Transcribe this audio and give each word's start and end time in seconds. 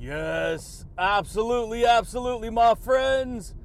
Yes, 0.00 0.84
absolutely, 0.96 1.84
absolutely, 1.84 2.50
my 2.50 2.76
friends. 2.76 3.56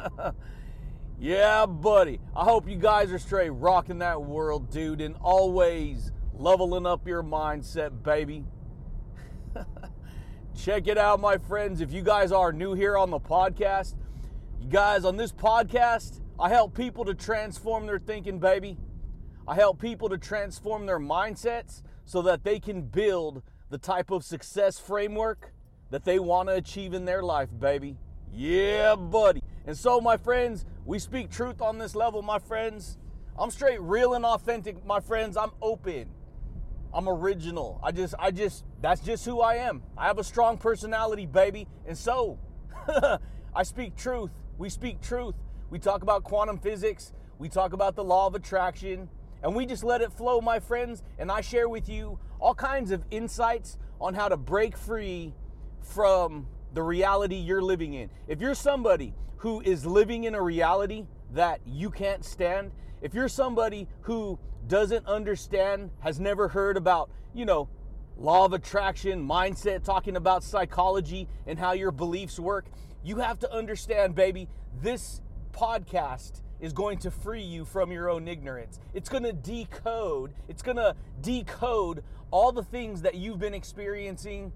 yeah, 1.18 1.66
buddy. 1.66 2.20
I 2.36 2.45
hope 2.45 2.68
you 2.68 2.77
guys 2.77 3.11
are 3.11 3.18
straight 3.18 3.50
rocking 3.50 3.98
that 3.98 4.22
world, 4.22 4.70
dude, 4.70 5.00
and 5.00 5.16
always 5.20 6.12
leveling 6.41 6.86
up 6.86 7.07
your 7.07 7.22
mindset, 7.22 8.03
baby. 8.03 8.44
Check 10.57 10.89
it 10.89 10.96
out, 10.96 11.21
my 11.21 11.36
friends. 11.36 11.82
If 11.82 11.93
you 11.93 12.00
guys 12.00 12.32
are 12.32 12.50
new 12.50 12.72
here 12.72 12.96
on 12.96 13.11
the 13.11 13.21
podcast, 13.21 13.94
you 14.58 14.68
guys, 14.68 15.04
on 15.04 15.18
this 15.18 15.32
podcast, 15.32 16.21
I 16.39 16.49
help 16.49 16.75
people 16.75 17.04
to 17.04 17.14
transform 17.14 17.86
their 17.86 17.99
thinking, 17.99 18.39
baby. 18.39 18.79
I 19.46 19.54
help 19.54 19.80
people 19.80 20.08
to 20.08 20.16
transform 20.16 20.86
their 20.86 20.99
mindsets 20.99 21.82
so 22.07 22.22
that 22.22 22.43
they 22.43 22.58
can 22.58 22.82
build 22.82 23.43
the 23.68 23.79
type 23.79 24.11
of 24.11 24.25
success 24.25 24.79
framework 24.79 25.52
that 25.91 26.04
they 26.04 26.18
want 26.18 26.49
to 26.49 26.54
achieve 26.54 26.94
in 26.94 27.04
their 27.04 27.22
life, 27.22 27.50
baby. 27.58 27.99
Yeah, 28.32 28.96
buddy. 28.96 29.43
And 29.66 29.77
so, 29.77 30.00
my 30.00 30.16
friends, 30.16 30.64
we 30.86 30.99
speak 30.99 31.30
truth 31.30 31.61
on 31.61 31.77
this 31.77 31.94
level, 31.94 32.22
my 32.22 32.38
friends. 32.38 32.97
I'm 33.38 33.50
straight 33.50 33.80
real 33.83 34.14
and 34.14 34.25
authentic, 34.25 34.86
my 34.86 35.00
friends. 35.00 35.36
I'm 35.36 35.50
open. 35.61 36.08
I'm 36.92 37.08
original. 37.08 37.80
I 37.83 37.92
just, 37.92 38.14
I 38.19 38.30
just, 38.30 38.64
that's 38.80 39.00
just 39.00 39.25
who 39.25 39.41
I 39.41 39.56
am. 39.56 39.83
I 39.96 40.06
have 40.06 40.19
a 40.19 40.24
strong 40.24 40.58
personality, 40.58 41.27
baby. 41.27 41.66
And 41.86 41.96
so, 41.96 42.38
I 43.55 43.62
speak 43.62 43.96
truth. 43.96 44.30
We 44.58 44.69
speak 44.69 45.00
truth. 45.00 45.34
We 45.70 45.78
talk 45.78 46.02
about 46.02 46.24
quantum 46.24 46.58
physics. 46.58 47.12
We 47.38 47.48
talk 47.48 47.72
about 47.72 47.94
the 47.94 48.05
law 48.05 48.27
of 48.27 48.34
attraction. 48.34 49.08
And 49.42 49.55
we 49.55 49.66
just 49.66 49.84
let 49.84 50.02
it 50.02 50.12
flow, 50.12 50.41
my 50.41 50.58
friends. 50.61 51.02
And 51.18 51.30
I 51.30 51.41
share 51.41 51.68
with 51.68 51.88
you 51.88 52.18
all 52.41 52.55
kinds 52.55 52.91
of 52.91 53.05
insights 53.11 53.78
on 54.00 54.14
how 54.14 54.28
to 54.28 54.36
break 54.36 54.77
free 54.77 55.34
from 55.83 56.46
the 56.74 56.83
reality 56.83 57.36
you're 57.36 57.62
living 57.62 57.94
in. 57.94 58.11
If 58.28 58.41
you're 58.41 58.55
somebody 58.55 59.14
who 59.38 59.61
is 59.61 59.86
living 59.86 60.24
in 60.24 60.34
a 60.34 60.42
reality 60.42 61.06
that 61.33 61.61
you 61.64 61.91
can't 61.91 62.24
stand, 62.24 62.72
if 63.00 63.14
you're 63.14 63.28
somebody 63.28 63.88
who 64.02 64.38
doesn't 64.66 65.06
understand, 65.06 65.91
has 66.00 66.20
never 66.20 66.48
heard 66.48 66.77
about, 66.77 67.11
you 67.34 67.44
know, 67.44 67.69
law 68.16 68.44
of 68.44 68.53
attraction, 68.53 69.27
mindset, 69.27 69.83
talking 69.83 70.17
about 70.17 70.44
psychology 70.44 71.28
and 71.47 71.58
how 71.58 71.72
your 71.72 71.91
beliefs 71.91 72.39
work, 72.39 72.67
you 73.02 73.17
have 73.17 73.39
to 73.39 73.52
understand, 73.52 74.14
baby, 74.14 74.48
this 74.83 75.22
podcast 75.52 76.42
is 76.61 76.72
going 76.72 76.98
to 76.98 77.11
free 77.11 77.42
you 77.42 77.64
from 77.64 77.91
your 77.91 78.11
own 78.11 78.28
ignorance. 78.28 78.78
It's 78.92 79.08
going 79.08 79.22
to 79.22 79.33
decode, 79.33 80.33
it's 80.48 80.62
going 80.62 80.77
to 80.77 80.95
decode 81.20 82.05
all 82.30 82.52
the 82.52 82.62
things 82.62 83.02
that 83.02 83.14
you've 83.14 83.39
been 83.39 83.55
experiencing 83.55 84.52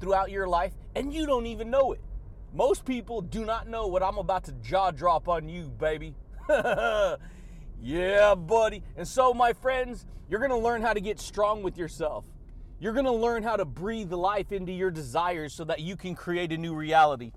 throughout 0.00 0.30
your 0.30 0.46
life 0.46 0.72
and 0.94 1.12
you 1.12 1.26
don't 1.26 1.46
even 1.46 1.70
know 1.70 1.92
it. 1.92 2.00
Most 2.54 2.84
people 2.84 3.20
do 3.20 3.44
not 3.44 3.68
know 3.68 3.88
what 3.88 4.02
I'm 4.02 4.16
about 4.16 4.44
to 4.44 4.52
jaw 4.52 4.90
drop 4.90 5.28
on 5.28 5.48
you, 5.48 5.64
baby. 5.64 6.14
yeah, 7.80 8.34
buddy. 8.34 8.82
And 8.96 9.06
so, 9.06 9.32
my 9.32 9.52
friends, 9.52 10.06
you're 10.28 10.40
going 10.40 10.50
to 10.50 10.58
learn 10.58 10.82
how 10.82 10.92
to 10.92 11.00
get 11.00 11.20
strong 11.20 11.62
with 11.62 11.78
yourself. 11.78 12.24
You're 12.80 12.92
going 12.92 13.06
to 13.06 13.12
learn 13.12 13.42
how 13.42 13.56
to 13.56 13.64
breathe 13.64 14.12
life 14.12 14.52
into 14.52 14.72
your 14.72 14.90
desires 14.90 15.52
so 15.52 15.64
that 15.64 15.80
you 15.80 15.96
can 15.96 16.14
create 16.14 16.52
a 16.52 16.56
new 16.56 16.74
reality. 16.74 17.32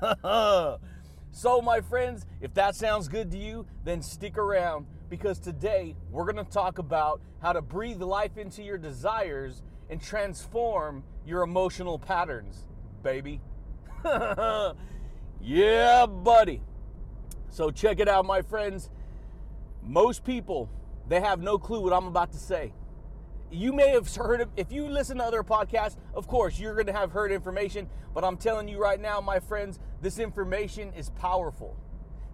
so, 0.22 1.60
my 1.62 1.80
friends, 1.80 2.26
if 2.40 2.54
that 2.54 2.74
sounds 2.74 3.08
good 3.08 3.30
to 3.32 3.38
you, 3.38 3.66
then 3.84 4.02
stick 4.02 4.38
around 4.38 4.86
because 5.08 5.38
today 5.38 5.94
we're 6.10 6.24
going 6.24 6.44
to 6.44 6.50
talk 6.50 6.78
about 6.78 7.20
how 7.40 7.52
to 7.52 7.60
breathe 7.60 8.00
life 8.00 8.38
into 8.38 8.62
your 8.62 8.78
desires 8.78 9.62
and 9.90 10.00
transform 10.00 11.04
your 11.26 11.42
emotional 11.42 11.98
patterns, 11.98 12.66
baby. 13.02 13.40
yeah, 15.42 16.06
buddy. 16.06 16.62
So 17.50 17.70
check 17.70 18.00
it 18.00 18.08
out, 18.08 18.24
my 18.24 18.40
friends. 18.40 18.88
Most 19.82 20.24
people, 20.24 20.70
they 21.08 21.20
have 21.20 21.40
no 21.40 21.58
clue 21.58 21.80
what 21.80 21.92
I'm 21.92 22.06
about 22.06 22.32
to 22.32 22.38
say. 22.38 22.72
You 23.50 23.72
may 23.72 23.90
have 23.90 24.14
heard 24.14 24.40
of, 24.40 24.48
if 24.56 24.72
you 24.72 24.88
listen 24.88 25.18
to 25.18 25.24
other 25.24 25.42
podcasts, 25.42 25.96
of 26.14 26.26
course, 26.26 26.58
you're 26.58 26.74
going 26.74 26.86
to 26.86 26.92
have 26.92 27.12
heard 27.12 27.32
information, 27.32 27.88
but 28.14 28.24
I'm 28.24 28.36
telling 28.36 28.68
you 28.68 28.80
right 28.80 29.00
now, 29.00 29.20
my 29.20 29.40
friends, 29.40 29.78
this 30.00 30.18
information 30.18 30.92
is 30.94 31.10
powerful. 31.10 31.76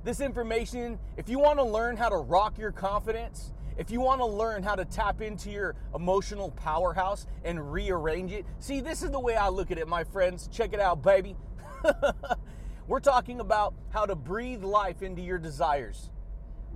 This 0.04 0.20
information, 0.20 0.98
if 1.16 1.28
you 1.28 1.38
want 1.38 1.58
to 1.58 1.64
learn 1.64 1.96
how 1.96 2.08
to 2.08 2.16
rock 2.16 2.56
your 2.56 2.70
confidence, 2.70 3.52
if 3.78 3.90
you 3.90 4.00
want 4.00 4.20
to 4.20 4.26
learn 4.26 4.62
how 4.62 4.74
to 4.74 4.84
tap 4.84 5.20
into 5.20 5.50
your 5.50 5.74
emotional 5.94 6.50
powerhouse 6.50 7.26
and 7.44 7.72
rearrange 7.72 8.32
it, 8.32 8.44
see, 8.58 8.80
this 8.80 9.02
is 9.02 9.10
the 9.10 9.20
way 9.20 9.36
I 9.36 9.48
look 9.48 9.70
at 9.70 9.78
it, 9.78 9.88
my 9.88 10.04
friends. 10.04 10.48
Check 10.52 10.72
it 10.72 10.80
out, 10.80 11.02
baby. 11.02 11.36
We're 12.88 13.00
talking 13.00 13.40
about 13.40 13.74
how 13.90 14.06
to 14.06 14.14
breathe 14.14 14.62
life 14.62 15.02
into 15.02 15.22
your 15.22 15.38
desires. 15.38 16.10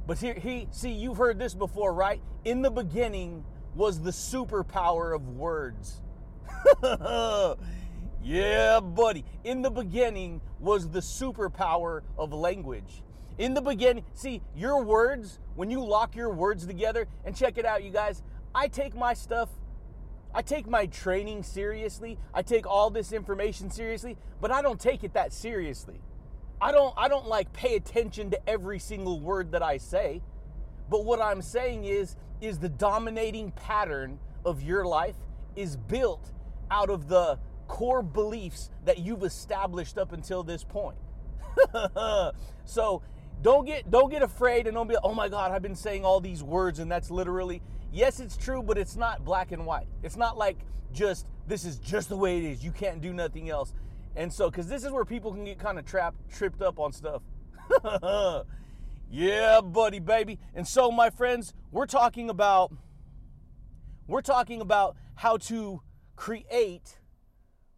But 0.07 0.19
here, 0.19 0.35
he, 0.35 0.69
see, 0.71 0.91
you've 0.91 1.17
heard 1.17 1.39
this 1.39 1.55
before, 1.55 1.93
right? 1.93 2.21
In 2.45 2.63
the 2.63 2.71
beginning 2.71 3.45
was 3.75 4.01
the 4.01 4.11
superpower 4.11 5.15
of 5.15 5.29
words. 5.29 6.01
yeah, 8.23 8.81
buddy. 8.81 9.25
In 9.45 9.63
the 9.63 9.71
beginning 9.71 10.41
was 10.59 10.91
the 10.91 11.01
superpower 11.01 12.03
of 12.19 12.33
language. 12.33 13.03
In 13.39 13.55
the 13.55 13.63
beginning, 13.63 14.05
see, 14.15 14.43
your 14.55 14.83
words, 14.83 15.39
when 15.55 15.71
you 15.71 15.85
lock 15.85 16.15
your 16.17 16.31
words 16.31 16.67
together, 16.67 17.07
and 17.25 17.35
check 17.35 17.57
it 17.57 17.65
out, 17.65 17.83
you 17.83 17.91
guys, 17.91 18.23
I 18.55 18.69
take 18.69 18.95
my 18.95 19.15
stuff 19.15 19.49
I 20.35 20.43
take 20.43 20.67
my 20.67 20.87
training 20.87 21.43
seriously. 21.43 22.19
I 22.33 22.43
take 22.43 22.67
all 22.67 22.91
this 22.91 23.13
information 23.13 23.71
seriously, 23.71 24.17
but 24.41 24.51
I 24.51 24.63
don't 24.63 24.81
take 24.81 25.05
it 25.05 25.13
that 25.15 25.33
seriously. 25.33 26.01
I 26.63 26.71
don't 26.71 26.95
I 26.97 27.09
don't 27.09 27.27
like 27.27 27.53
pay 27.53 27.75
attention 27.75 28.31
to 28.31 28.49
every 28.49 28.79
single 28.79 29.19
word 29.19 29.51
that 29.51 29.65
I 29.65 29.79
say. 29.79 30.23
But 30.89 31.05
what 31.05 31.21
I'm 31.21 31.43
saying 31.43 31.85
is 31.85 32.15
is 32.41 32.61
the 32.61 32.69
dominating 32.69 33.51
pattern 33.51 34.21
of 34.45 34.63
your 34.63 34.85
life 34.85 35.17
is 35.57 35.77
built 35.77 36.31
out 36.71 36.89
of 36.89 37.09
the 37.09 37.39
core 37.67 38.03
beliefs 38.03 38.71
that 38.85 38.99
you've 38.99 39.25
established 39.25 39.99
up 39.99 40.13
until 40.13 40.45
this 40.45 40.63
point. 40.63 40.99
so 42.65 43.03
don't 43.43 43.67
get 43.67 43.91
don't 43.91 44.11
get 44.11 44.23
afraid 44.23 44.69
and 44.69 44.77
don't 44.77 44.89
be 44.89 44.97
oh 45.03 45.13
my 45.13 45.29
god 45.29 45.51
i've 45.51 45.63
been 45.63 45.75
saying 45.75 46.05
all 46.05 46.21
these 46.21 46.43
words 46.43 46.79
and 46.79 46.91
that's 46.91 47.11
literally 47.11 47.61
yes 47.93 48.21
it's 48.21 48.37
true 48.37 48.63
but 48.63 48.79
it's 48.79 48.97
not 48.97 49.25
black 49.25 49.53
and 49.53 49.67
white 49.67 49.87
it's 50.03 50.17
not 50.17 50.39
like 50.39 50.59
just 50.93 51.27
this 51.47 51.65
is 51.65 51.79
just 51.79 52.09
the 52.09 52.17
way 52.17 52.39
it 52.39 52.45
is 52.45 52.65
you 52.65 52.71
can't 52.71 53.01
do 53.01 53.13
nothing 53.13 53.51
else 53.51 53.75
and 54.17 54.33
so 54.33 54.51
because 54.51 54.69
this 54.69 54.85
is 54.85 54.91
where 54.91 55.05
people 55.05 55.33
can 55.33 55.45
get 55.45 55.59
kind 55.59 55.79
of 55.79 55.85
trapped 55.85 56.17
tripped 56.31 56.63
up 56.63 56.79
on 56.79 56.93
stuff 56.93 57.23
yeah 59.11 59.61
buddy 59.61 59.99
baby 59.99 60.39
and 60.55 60.67
so 60.67 60.91
my 60.91 61.11
friends 61.11 61.55
we're 61.71 61.87
talking 61.87 62.31
about 62.31 62.73
we're 64.07 64.23
talking 64.23 64.61
about 64.61 64.97
how 65.15 65.37
to 65.37 65.81
create 66.17 66.99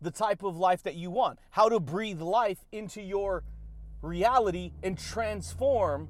the 0.00 0.10
type 0.10 0.42
of 0.42 0.56
life 0.56 0.82
that 0.82 0.94
you 0.94 1.10
want 1.10 1.38
how 1.50 1.68
to 1.68 1.80
breathe 1.80 2.20
life 2.20 2.58
into 2.72 3.00
your 3.00 3.44
reality 4.02 4.72
and 4.82 4.98
transform 4.98 6.08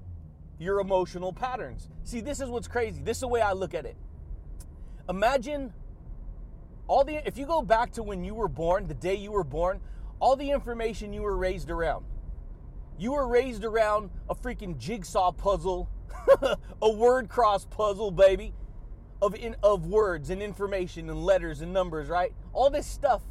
your 0.58 0.80
emotional 0.80 1.32
patterns. 1.32 1.88
See, 2.04 2.20
this 2.20 2.40
is 2.40 2.48
what's 2.48 2.68
crazy. 2.68 3.00
This 3.02 3.18
is 3.18 3.20
the 3.22 3.28
way 3.28 3.40
I 3.40 3.52
look 3.52 3.74
at 3.74 3.86
it. 3.86 3.96
Imagine 5.08 5.72
all 6.86 7.04
the 7.04 7.26
if 7.26 7.38
you 7.38 7.46
go 7.46 7.62
back 7.62 7.92
to 7.92 8.02
when 8.02 8.24
you 8.24 8.34
were 8.34 8.48
born, 8.48 8.86
the 8.86 8.94
day 8.94 9.14
you 9.14 9.32
were 9.32 9.44
born, 9.44 9.80
all 10.20 10.36
the 10.36 10.50
information 10.50 11.12
you 11.12 11.22
were 11.22 11.36
raised 11.36 11.70
around. 11.70 12.04
You 12.98 13.12
were 13.12 13.26
raised 13.26 13.64
around 13.64 14.10
a 14.28 14.34
freaking 14.34 14.78
jigsaw 14.78 15.32
puzzle, 15.32 15.90
a 16.82 16.90
word 16.90 17.28
cross 17.28 17.64
puzzle, 17.64 18.10
baby, 18.10 18.54
of 19.20 19.34
in, 19.34 19.56
of 19.62 19.86
words 19.86 20.30
and 20.30 20.42
information 20.42 21.10
and 21.10 21.24
letters 21.24 21.60
and 21.60 21.72
numbers, 21.72 22.08
right? 22.08 22.32
All 22.52 22.70
this 22.70 22.86
stuff. 22.86 23.22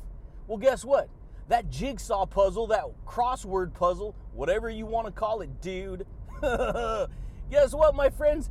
Well, 0.48 0.58
guess 0.58 0.84
what? 0.84 1.10
that 1.50 1.70
jigsaw 1.70 2.26
puzzle, 2.26 2.68
that 2.68 2.86
crossword 3.06 3.74
puzzle, 3.74 4.16
whatever 4.34 4.70
you 4.70 4.86
want 4.86 5.08
to 5.08 5.12
call 5.12 5.42
it, 5.42 5.62
dude. 5.62 6.06
Guess 6.42 7.74
what, 7.74 7.96
my 7.96 8.10
friends? 8.10 8.50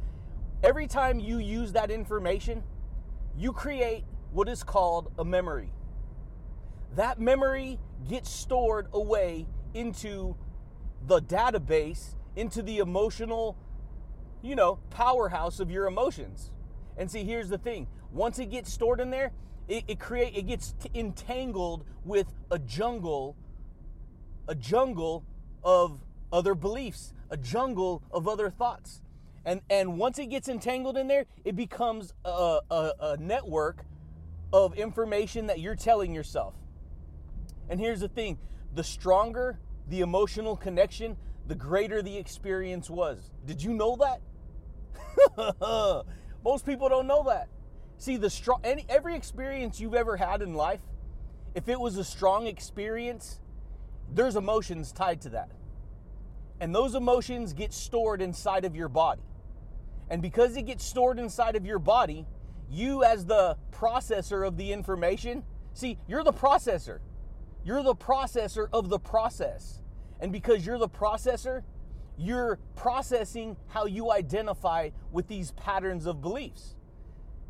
Every 0.62 0.86
time 0.86 1.18
you 1.18 1.38
use 1.38 1.72
that 1.72 1.90
information, 1.90 2.62
you 3.36 3.52
create 3.52 4.04
what 4.32 4.48
is 4.48 4.62
called 4.62 5.10
a 5.18 5.24
memory. 5.24 5.72
That 6.94 7.18
memory 7.18 7.78
gets 8.08 8.30
stored 8.30 8.86
away 8.92 9.46
into 9.74 10.36
the 11.06 11.20
database, 11.20 12.14
into 12.36 12.62
the 12.62 12.78
emotional, 12.78 13.56
you 14.42 14.54
know, 14.54 14.78
powerhouse 14.90 15.60
of 15.60 15.70
your 15.70 15.86
emotions. 15.86 16.50
And 16.96 17.10
see, 17.10 17.24
here's 17.24 17.48
the 17.48 17.58
thing: 17.58 17.88
once 18.12 18.38
it 18.38 18.50
gets 18.50 18.72
stored 18.72 19.00
in 19.00 19.10
there, 19.10 19.32
it, 19.68 19.84
it 19.88 19.98
create 19.98 20.36
it 20.36 20.46
gets 20.46 20.72
t- 20.72 20.90
entangled 20.94 21.84
with 22.04 22.32
a 22.50 22.58
jungle, 22.58 23.36
a 24.48 24.54
jungle 24.54 25.24
of 25.64 26.00
other 26.32 26.54
beliefs, 26.54 27.12
a 27.30 27.36
jungle 27.36 28.02
of 28.10 28.26
other 28.26 28.50
thoughts. 28.50 29.02
And, 29.44 29.60
and 29.68 29.98
once 29.98 30.18
it 30.18 30.26
gets 30.26 30.48
entangled 30.48 30.96
in 30.96 31.08
there, 31.08 31.26
it 31.44 31.56
becomes 31.56 32.14
a, 32.24 32.60
a, 32.70 32.92
a 33.00 33.16
network 33.18 33.84
of 34.52 34.74
information 34.74 35.48
that 35.48 35.58
you're 35.58 35.74
telling 35.74 36.14
yourself. 36.14 36.54
And 37.72 37.80
here's 37.80 38.00
the 38.00 38.08
thing 38.08 38.36
the 38.74 38.84
stronger 38.84 39.58
the 39.88 40.02
emotional 40.02 40.56
connection, 40.56 41.16
the 41.46 41.54
greater 41.54 42.02
the 42.02 42.18
experience 42.18 42.90
was. 42.90 43.30
Did 43.46 43.62
you 43.62 43.72
know 43.72 43.96
that? 43.96 44.20
Most 46.44 46.66
people 46.66 46.90
don't 46.90 47.06
know 47.06 47.22
that. 47.28 47.48
See, 47.96 48.18
the 48.18 48.28
strong 48.28 48.60
any 48.62 48.84
every 48.90 49.16
experience 49.16 49.80
you've 49.80 49.94
ever 49.94 50.18
had 50.18 50.42
in 50.42 50.52
life, 50.52 50.82
if 51.54 51.66
it 51.66 51.80
was 51.80 51.96
a 51.96 52.04
strong 52.04 52.46
experience, 52.46 53.40
there's 54.12 54.36
emotions 54.36 54.92
tied 54.92 55.22
to 55.22 55.30
that. 55.30 55.50
And 56.60 56.74
those 56.74 56.94
emotions 56.94 57.54
get 57.54 57.72
stored 57.72 58.20
inside 58.20 58.66
of 58.66 58.76
your 58.76 58.90
body. 58.90 59.22
And 60.10 60.20
because 60.20 60.58
it 60.58 60.66
gets 60.66 60.84
stored 60.84 61.18
inside 61.18 61.56
of 61.56 61.64
your 61.64 61.78
body, 61.78 62.26
you 62.68 63.02
as 63.02 63.24
the 63.24 63.56
processor 63.72 64.46
of 64.46 64.58
the 64.58 64.74
information, 64.74 65.42
see, 65.72 65.96
you're 66.06 66.22
the 66.22 66.34
processor. 66.34 66.98
You're 67.64 67.82
the 67.82 67.94
processor 67.94 68.66
of 68.72 68.88
the 68.88 68.98
process. 68.98 69.80
And 70.20 70.32
because 70.32 70.64
you're 70.66 70.78
the 70.78 70.88
processor, 70.88 71.62
you're 72.16 72.58
processing 72.76 73.56
how 73.68 73.86
you 73.86 74.12
identify 74.12 74.90
with 75.10 75.28
these 75.28 75.52
patterns 75.52 76.06
of 76.06 76.20
beliefs. 76.20 76.76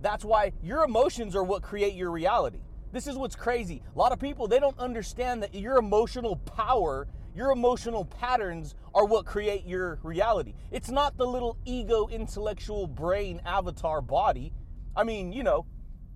That's 0.00 0.24
why 0.24 0.52
your 0.62 0.84
emotions 0.84 1.36
are 1.36 1.44
what 1.44 1.62
create 1.62 1.94
your 1.94 2.10
reality. 2.10 2.60
This 2.92 3.06
is 3.06 3.16
what's 3.16 3.36
crazy. 3.36 3.82
A 3.94 3.98
lot 3.98 4.12
of 4.12 4.20
people, 4.20 4.48
they 4.48 4.60
don't 4.60 4.78
understand 4.78 5.42
that 5.42 5.54
your 5.54 5.78
emotional 5.78 6.36
power, 6.36 7.08
your 7.34 7.50
emotional 7.50 8.04
patterns 8.04 8.74
are 8.94 9.06
what 9.06 9.24
create 9.24 9.64
your 9.64 9.98
reality. 10.02 10.54
It's 10.70 10.90
not 10.90 11.16
the 11.16 11.26
little 11.26 11.56
ego 11.64 12.08
intellectual 12.08 12.86
brain 12.86 13.40
avatar 13.46 14.02
body. 14.02 14.52
I 14.94 15.04
mean, 15.04 15.32
you 15.32 15.42
know, 15.42 15.64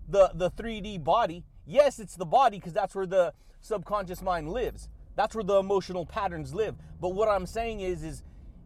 the 0.09 0.31
the 0.35 0.51
3D 0.51 1.03
body. 1.03 1.45
Yes, 1.65 1.99
it's 1.99 2.15
the 2.15 2.27
body 2.27 2.59
because 2.59 2.75
that's 2.75 2.95
where 2.95 3.07
the 3.07 3.33
subconscious 3.61 4.23
mind 4.23 4.51
lives. 4.51 4.89
That's 5.15 5.35
where 5.35 5.45
the 5.45 5.57
emotional 5.59 6.05
patterns 6.07 6.55
live. 6.55 6.77
But 7.01 7.11
what 7.11 7.29
I'm 7.29 7.47
saying 7.47 7.81
is 7.81 8.03
is 8.03 8.23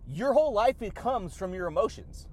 your 0.06 0.32
whole 0.32 0.52
life 0.52 0.82
it 0.82 0.94
comes 0.94 1.36
from 1.36 1.54
your 1.54 1.68
emotions. 1.68 2.26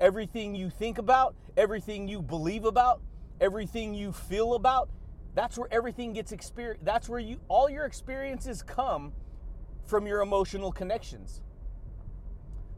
Everything 0.00 0.54
you 0.54 0.68
think 0.68 0.98
about, 0.98 1.34
everything 1.56 2.08
you 2.08 2.20
believe 2.20 2.64
about, 2.64 3.00
everything 3.40 3.94
you 3.94 4.12
feel 4.12 4.54
about, 4.54 4.90
that's 5.34 5.56
where 5.56 5.68
everything 5.70 6.12
gets 6.12 6.32
experienced. 6.32 6.84
That's 6.84 7.08
where 7.08 7.20
you 7.20 7.40
all 7.48 7.70
your 7.70 7.86
experiences 7.86 8.62
come 8.62 9.12
from 9.86 10.06
your 10.06 10.20
emotional 10.20 10.72
connections. 10.72 11.40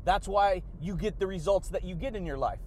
That's 0.05 0.29
why 0.29 0.63
you 0.81 0.97
get 0.97 1.19
the 1.19 1.27
results 1.27 1.69
that 1.71 1.85
you 1.85 1.95
get 1.95 2.15
in 2.15 2.27
your 2.27 2.37
life. 2.37 2.61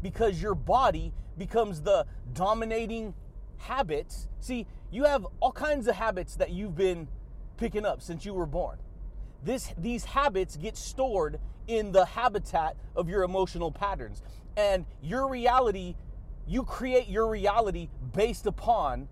Because 0.00 0.40
your 0.40 0.54
body 0.54 1.12
becomes 1.36 1.82
the 1.82 2.06
dominating 2.32 3.14
habits. 3.58 4.28
See, 4.40 4.66
you 4.90 5.04
have 5.04 5.26
all 5.40 5.52
kinds 5.52 5.86
of 5.86 5.96
habits 5.96 6.36
that 6.36 6.50
you've 6.50 6.76
been 6.76 7.08
picking 7.56 7.84
up 7.84 8.02
since 8.02 8.24
you 8.24 8.34
were 8.34 8.46
born. 8.46 8.78
This, 9.44 9.72
these 9.76 10.04
habits 10.04 10.56
get 10.56 10.76
stored 10.76 11.38
in 11.66 11.92
the 11.92 12.04
habitat 12.04 12.76
of 12.96 13.08
your 13.08 13.22
emotional 13.22 13.70
patterns. 13.70 14.22
And 14.56 14.86
your 15.02 15.28
reality, 15.28 15.94
you 16.46 16.64
create 16.64 17.08
your 17.08 17.28
reality 17.28 17.88
based 18.14 18.46
upon 18.46 19.08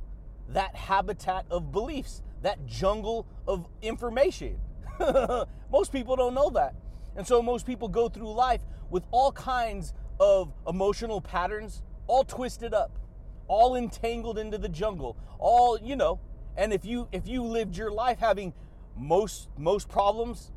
that 0.48 0.74
habitat 0.74 1.44
of 1.50 1.70
beliefs, 1.70 2.22
that 2.42 2.66
jungle 2.66 3.26
of 3.46 3.66
information. 3.82 4.58
most 5.70 5.92
people 5.92 6.16
don't 6.16 6.34
know 6.34 6.50
that. 6.50 6.74
And 7.16 7.26
so 7.26 7.42
most 7.42 7.66
people 7.66 7.88
go 7.88 8.08
through 8.08 8.32
life 8.32 8.60
with 8.90 9.04
all 9.10 9.32
kinds 9.32 9.92
of 10.18 10.52
emotional 10.66 11.20
patterns, 11.20 11.82
all 12.06 12.24
twisted 12.24 12.72
up 12.72 12.98
all 13.48 13.76
entangled 13.76 14.38
into 14.38 14.58
the 14.58 14.68
jungle, 14.68 15.16
all, 15.38 15.78
you 15.78 15.96
know, 15.96 16.20
and 16.56 16.72
if 16.72 16.84
you 16.84 17.08
if 17.12 17.28
you 17.28 17.42
lived 17.42 17.76
your 17.76 17.90
life 17.90 18.18
having 18.18 18.54
most 18.96 19.48
most 19.58 19.88
problems, 19.88 20.52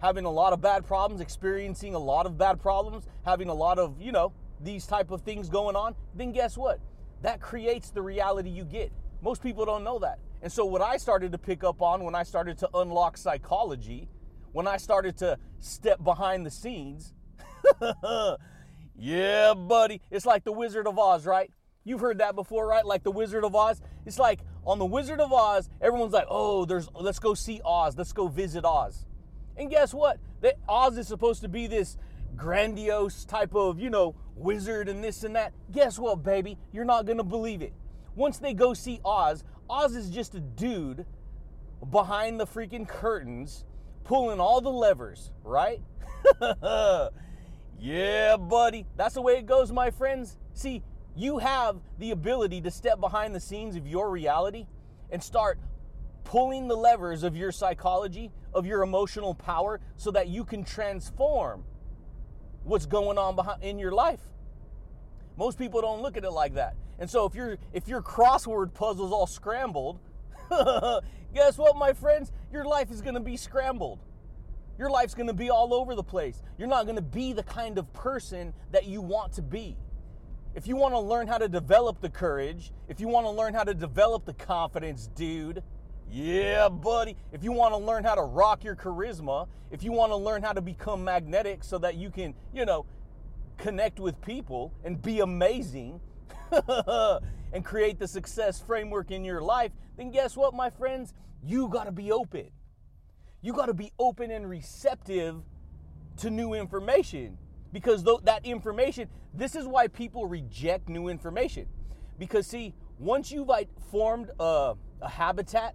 having 0.00 0.24
a 0.24 0.30
lot 0.30 0.52
of 0.52 0.60
bad 0.60 0.86
problems, 0.86 1.20
experiencing 1.20 1.94
a 1.94 1.98
lot 1.98 2.26
of 2.26 2.38
bad 2.38 2.60
problems, 2.60 3.06
having 3.24 3.48
a 3.48 3.54
lot 3.54 3.78
of, 3.78 4.00
you 4.00 4.12
know, 4.12 4.32
these 4.60 4.86
type 4.86 5.10
of 5.10 5.22
things 5.22 5.48
going 5.48 5.76
on, 5.76 5.94
then 6.14 6.32
guess 6.32 6.56
what? 6.56 6.80
That 7.22 7.40
creates 7.40 7.90
the 7.90 8.02
reality 8.02 8.50
you 8.50 8.64
get. 8.64 8.92
Most 9.22 9.42
people 9.42 9.64
don't 9.64 9.84
know 9.84 9.98
that. 9.98 10.18
And 10.42 10.52
so 10.52 10.64
what 10.64 10.80
I 10.80 10.96
started 10.96 11.32
to 11.32 11.38
pick 11.38 11.64
up 11.64 11.82
on 11.82 12.04
when 12.04 12.14
I 12.14 12.22
started 12.22 12.58
to 12.58 12.68
unlock 12.74 13.16
psychology, 13.16 14.08
when 14.52 14.68
I 14.68 14.76
started 14.76 15.16
to 15.18 15.38
step 15.58 16.02
behind 16.04 16.46
the 16.46 16.50
scenes, 16.50 17.12
yeah, 18.96 19.54
buddy, 19.54 20.00
it's 20.10 20.24
like 20.26 20.44
the 20.44 20.52
Wizard 20.52 20.86
of 20.86 20.98
Oz, 20.98 21.26
right? 21.26 21.50
You've 21.88 22.00
heard 22.00 22.18
that 22.18 22.34
before, 22.34 22.66
right? 22.66 22.84
Like 22.84 23.02
the 23.02 23.10
Wizard 23.10 23.44
of 23.44 23.56
Oz. 23.56 23.80
It's 24.04 24.18
like 24.18 24.40
on 24.66 24.78
the 24.78 24.84
Wizard 24.84 25.20
of 25.20 25.32
Oz, 25.32 25.70
everyone's 25.80 26.12
like, 26.12 26.26
"Oh, 26.28 26.66
there's 26.66 26.86
let's 26.94 27.18
go 27.18 27.32
see 27.32 27.62
Oz. 27.64 27.96
Let's 27.96 28.12
go 28.12 28.28
visit 28.28 28.64
Oz." 28.64 29.06
And 29.56 29.70
guess 29.70 29.94
what? 29.94 30.18
That 30.42 30.56
Oz 30.68 30.98
is 30.98 31.08
supposed 31.08 31.40
to 31.42 31.48
be 31.48 31.66
this 31.66 31.96
grandiose 32.36 33.24
type 33.24 33.54
of, 33.54 33.80
you 33.80 33.88
know, 33.88 34.14
wizard 34.36 34.88
and 34.88 35.02
this 35.02 35.24
and 35.24 35.34
that. 35.34 35.52
Guess 35.72 35.98
what, 35.98 36.22
baby? 36.22 36.58
You're 36.72 36.84
not 36.84 37.06
to 37.06 37.24
believe 37.24 37.62
it. 37.62 37.72
Once 38.14 38.38
they 38.38 38.52
go 38.52 38.74
see 38.74 39.00
Oz, 39.04 39.42
Oz 39.70 39.96
is 39.96 40.10
just 40.10 40.34
a 40.34 40.40
dude 40.40 41.06
behind 41.90 42.38
the 42.38 42.46
freaking 42.46 42.86
curtains 42.86 43.64
pulling 44.04 44.40
all 44.40 44.60
the 44.60 44.70
levers, 44.70 45.32
right? 45.42 45.80
yeah, 47.80 48.36
buddy. 48.36 48.86
That's 48.96 49.14
the 49.14 49.22
way 49.22 49.38
it 49.38 49.46
goes, 49.46 49.72
my 49.72 49.90
friends. 49.90 50.36
See, 50.54 50.82
you 51.18 51.38
have 51.38 51.80
the 51.98 52.12
ability 52.12 52.60
to 52.60 52.70
step 52.70 53.00
behind 53.00 53.34
the 53.34 53.40
scenes 53.40 53.74
of 53.74 53.88
your 53.88 54.08
reality 54.08 54.68
and 55.10 55.20
start 55.20 55.58
pulling 56.22 56.68
the 56.68 56.76
levers 56.76 57.24
of 57.24 57.36
your 57.36 57.50
psychology, 57.50 58.30
of 58.54 58.66
your 58.66 58.84
emotional 58.84 59.34
power, 59.34 59.80
so 59.96 60.12
that 60.12 60.28
you 60.28 60.44
can 60.44 60.62
transform 60.62 61.64
what's 62.62 62.86
going 62.86 63.18
on 63.18 63.34
behind, 63.34 63.64
in 63.64 63.80
your 63.80 63.90
life. 63.90 64.20
Most 65.36 65.58
people 65.58 65.80
don't 65.80 66.02
look 66.02 66.16
at 66.16 66.22
it 66.22 66.30
like 66.30 66.54
that. 66.54 66.76
And 67.00 67.10
so 67.10 67.24
if 67.24 67.34
your 67.34 67.58
if 67.72 67.88
your 67.88 68.00
crossword 68.00 68.72
puzzle's 68.72 69.10
all 69.10 69.26
scrambled, 69.26 69.98
guess 71.34 71.58
what, 71.58 71.76
my 71.76 71.94
friends? 71.94 72.30
Your 72.52 72.64
life 72.64 72.92
is 72.92 73.02
going 73.02 73.14
to 73.14 73.20
be 73.20 73.36
scrambled. 73.36 73.98
Your 74.78 74.90
life's 74.90 75.14
going 75.14 75.26
to 75.26 75.34
be 75.34 75.50
all 75.50 75.74
over 75.74 75.96
the 75.96 76.04
place. 76.04 76.40
You're 76.58 76.68
not 76.68 76.84
going 76.84 76.96
to 76.96 77.02
be 77.02 77.32
the 77.32 77.42
kind 77.42 77.76
of 77.76 77.92
person 77.92 78.54
that 78.70 78.86
you 78.86 79.00
want 79.00 79.32
to 79.32 79.42
be 79.42 79.76
if 80.54 80.66
you 80.66 80.76
want 80.76 80.94
to 80.94 80.98
learn 80.98 81.26
how 81.26 81.38
to 81.38 81.48
develop 81.48 82.00
the 82.00 82.08
courage, 82.08 82.72
if 82.88 83.00
you 83.00 83.08
want 83.08 83.26
to 83.26 83.30
learn 83.30 83.54
how 83.54 83.64
to 83.64 83.74
develop 83.74 84.24
the 84.24 84.34
confidence, 84.34 85.08
dude, 85.14 85.62
yeah, 86.10 86.68
buddy. 86.68 87.16
If 87.32 87.44
you 87.44 87.52
want 87.52 87.74
to 87.74 87.78
learn 87.78 88.02
how 88.02 88.14
to 88.14 88.22
rock 88.22 88.64
your 88.64 88.74
charisma, 88.74 89.46
if 89.70 89.82
you 89.82 89.92
want 89.92 90.10
to 90.10 90.16
learn 90.16 90.42
how 90.42 90.52
to 90.52 90.62
become 90.62 91.04
magnetic 91.04 91.62
so 91.62 91.78
that 91.78 91.96
you 91.96 92.10
can, 92.10 92.34
you 92.52 92.64
know, 92.64 92.86
connect 93.58 94.00
with 94.00 94.20
people 94.22 94.72
and 94.84 95.00
be 95.02 95.20
amazing 95.20 96.00
and 97.52 97.64
create 97.64 97.98
the 97.98 98.08
success 98.08 98.60
framework 98.60 99.10
in 99.10 99.24
your 99.24 99.42
life, 99.42 99.72
then 99.96 100.10
guess 100.10 100.36
what, 100.36 100.54
my 100.54 100.70
friends? 100.70 101.12
You 101.44 101.68
got 101.68 101.84
to 101.84 101.92
be 101.92 102.10
open. 102.10 102.50
You 103.42 103.52
got 103.52 103.66
to 103.66 103.74
be 103.74 103.92
open 103.98 104.30
and 104.30 104.48
receptive 104.48 105.42
to 106.16 106.30
new 106.30 106.54
information 106.54 107.38
because 107.72 108.02
th- 108.02 108.20
that 108.24 108.44
information 108.44 109.08
this 109.34 109.54
is 109.54 109.66
why 109.66 109.88
people 109.88 110.26
reject 110.26 110.88
new 110.88 111.08
information. 111.08 111.66
Because 112.18 112.46
see 112.46 112.74
once 112.98 113.30
you've 113.30 113.48
like 113.48 113.68
formed 113.90 114.30
a, 114.40 114.74
a 115.00 115.08
habitat 115.08 115.74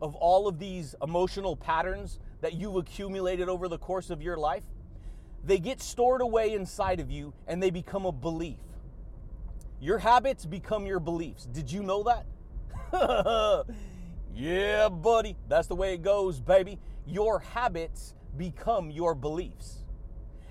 of 0.00 0.14
all 0.16 0.48
of 0.48 0.58
these 0.58 0.94
emotional 1.02 1.56
patterns 1.56 2.18
that 2.40 2.54
you've 2.54 2.76
accumulated 2.76 3.48
over 3.48 3.68
the 3.68 3.78
course 3.78 4.10
of 4.10 4.22
your 4.22 4.36
life 4.36 4.64
they 5.44 5.58
get 5.58 5.80
stored 5.80 6.20
away 6.20 6.54
inside 6.54 7.00
of 7.00 7.10
you 7.10 7.34
and 7.48 7.62
they 7.62 7.70
become 7.70 8.06
a 8.06 8.12
belief. 8.12 8.60
Your 9.80 9.98
habits 9.98 10.46
become 10.46 10.86
your 10.86 11.00
beliefs. 11.00 11.46
Did 11.46 11.70
you 11.70 11.82
know 11.82 12.04
that? 12.04 12.26
Yeah 14.34 14.88
buddy. 14.88 15.36
That's 15.46 15.66
the 15.66 15.74
way 15.74 15.92
it 15.92 16.02
goes 16.02 16.40
baby. 16.40 16.78
Your 17.06 17.40
habits 17.40 18.14
become 18.38 18.90
your 18.90 19.14
beliefs 19.14 19.81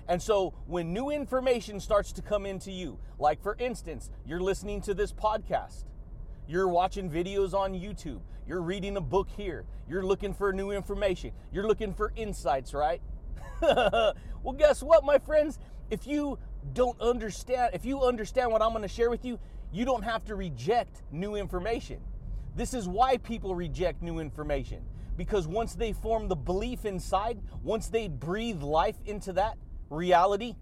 and 0.08 0.20
so 0.20 0.54
when 0.66 0.92
new 0.92 1.10
information 1.10 1.80
starts 1.80 2.12
to 2.12 2.22
come 2.22 2.46
into 2.46 2.70
you, 2.70 2.98
like 3.18 3.42
for 3.42 3.56
instance, 3.58 4.10
you're 4.26 4.40
listening 4.40 4.80
to 4.82 4.94
this 4.94 5.12
podcast, 5.12 5.84
you're 6.48 6.68
watching 6.68 7.10
videos 7.10 7.54
on 7.54 7.72
YouTube, 7.72 8.20
you're 8.46 8.62
reading 8.62 8.96
a 8.96 9.00
book 9.00 9.28
here, 9.36 9.64
you're 9.88 10.04
looking 10.04 10.34
for 10.34 10.52
new 10.52 10.70
information, 10.70 11.32
you're 11.52 11.66
looking 11.66 11.94
for 11.94 12.12
insights, 12.16 12.74
right? 12.74 13.00
well, 13.60 14.14
guess 14.56 14.82
what, 14.82 15.04
my 15.04 15.18
friends? 15.18 15.58
If 15.90 16.06
you 16.06 16.38
don't 16.72 17.00
understand, 17.00 17.74
if 17.74 17.84
you 17.84 18.02
understand 18.02 18.50
what 18.50 18.62
I'm 18.62 18.70
going 18.70 18.82
to 18.82 18.88
share 18.88 19.10
with 19.10 19.24
you, 19.24 19.38
you 19.72 19.84
don't 19.84 20.02
have 20.02 20.24
to 20.26 20.34
reject 20.34 21.02
new 21.12 21.36
information. 21.36 22.00
This 22.56 22.74
is 22.74 22.88
why 22.88 23.16
people 23.18 23.54
reject 23.54 24.02
new 24.02 24.18
information. 24.18 24.82
Because 25.16 25.46
once 25.46 25.74
they 25.74 25.92
form 25.92 26.28
the 26.28 26.36
belief 26.36 26.84
inside, 26.84 27.38
once 27.62 27.88
they 27.88 28.08
breathe 28.08 28.62
life 28.62 28.96
into 29.04 29.32
that 29.34 29.56
reality, 29.92 30.56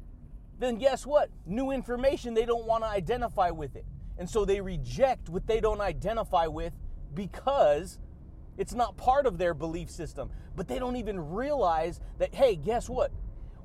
then 0.59 0.77
guess 0.77 1.07
what? 1.07 1.31
New 1.47 1.71
information, 1.71 2.35
they 2.35 2.45
don't 2.45 2.67
want 2.67 2.85
to 2.85 2.89
identify 2.89 3.51
with 3.51 3.77
it. 3.77 3.85
And 4.19 4.29
so 4.29 4.45
they 4.45 4.61
reject 4.61 5.29
what 5.29 5.47
they 5.47 5.61
don't 5.61 5.81
identify 5.81 6.47
with 6.47 6.75
because 7.15 7.99
it's 8.59 8.75
not 8.75 8.97
part 8.99 9.25
of 9.25 9.39
their 9.39 9.55
belief 9.55 9.91
system. 9.91 10.31
But 10.55 10.69
they 10.69 10.79
don't 10.79 10.97
even 10.97 11.19
realize 11.19 12.01
that, 12.19 12.35
hey, 12.35 12.57
guess 12.57 12.89
what? 12.89 13.13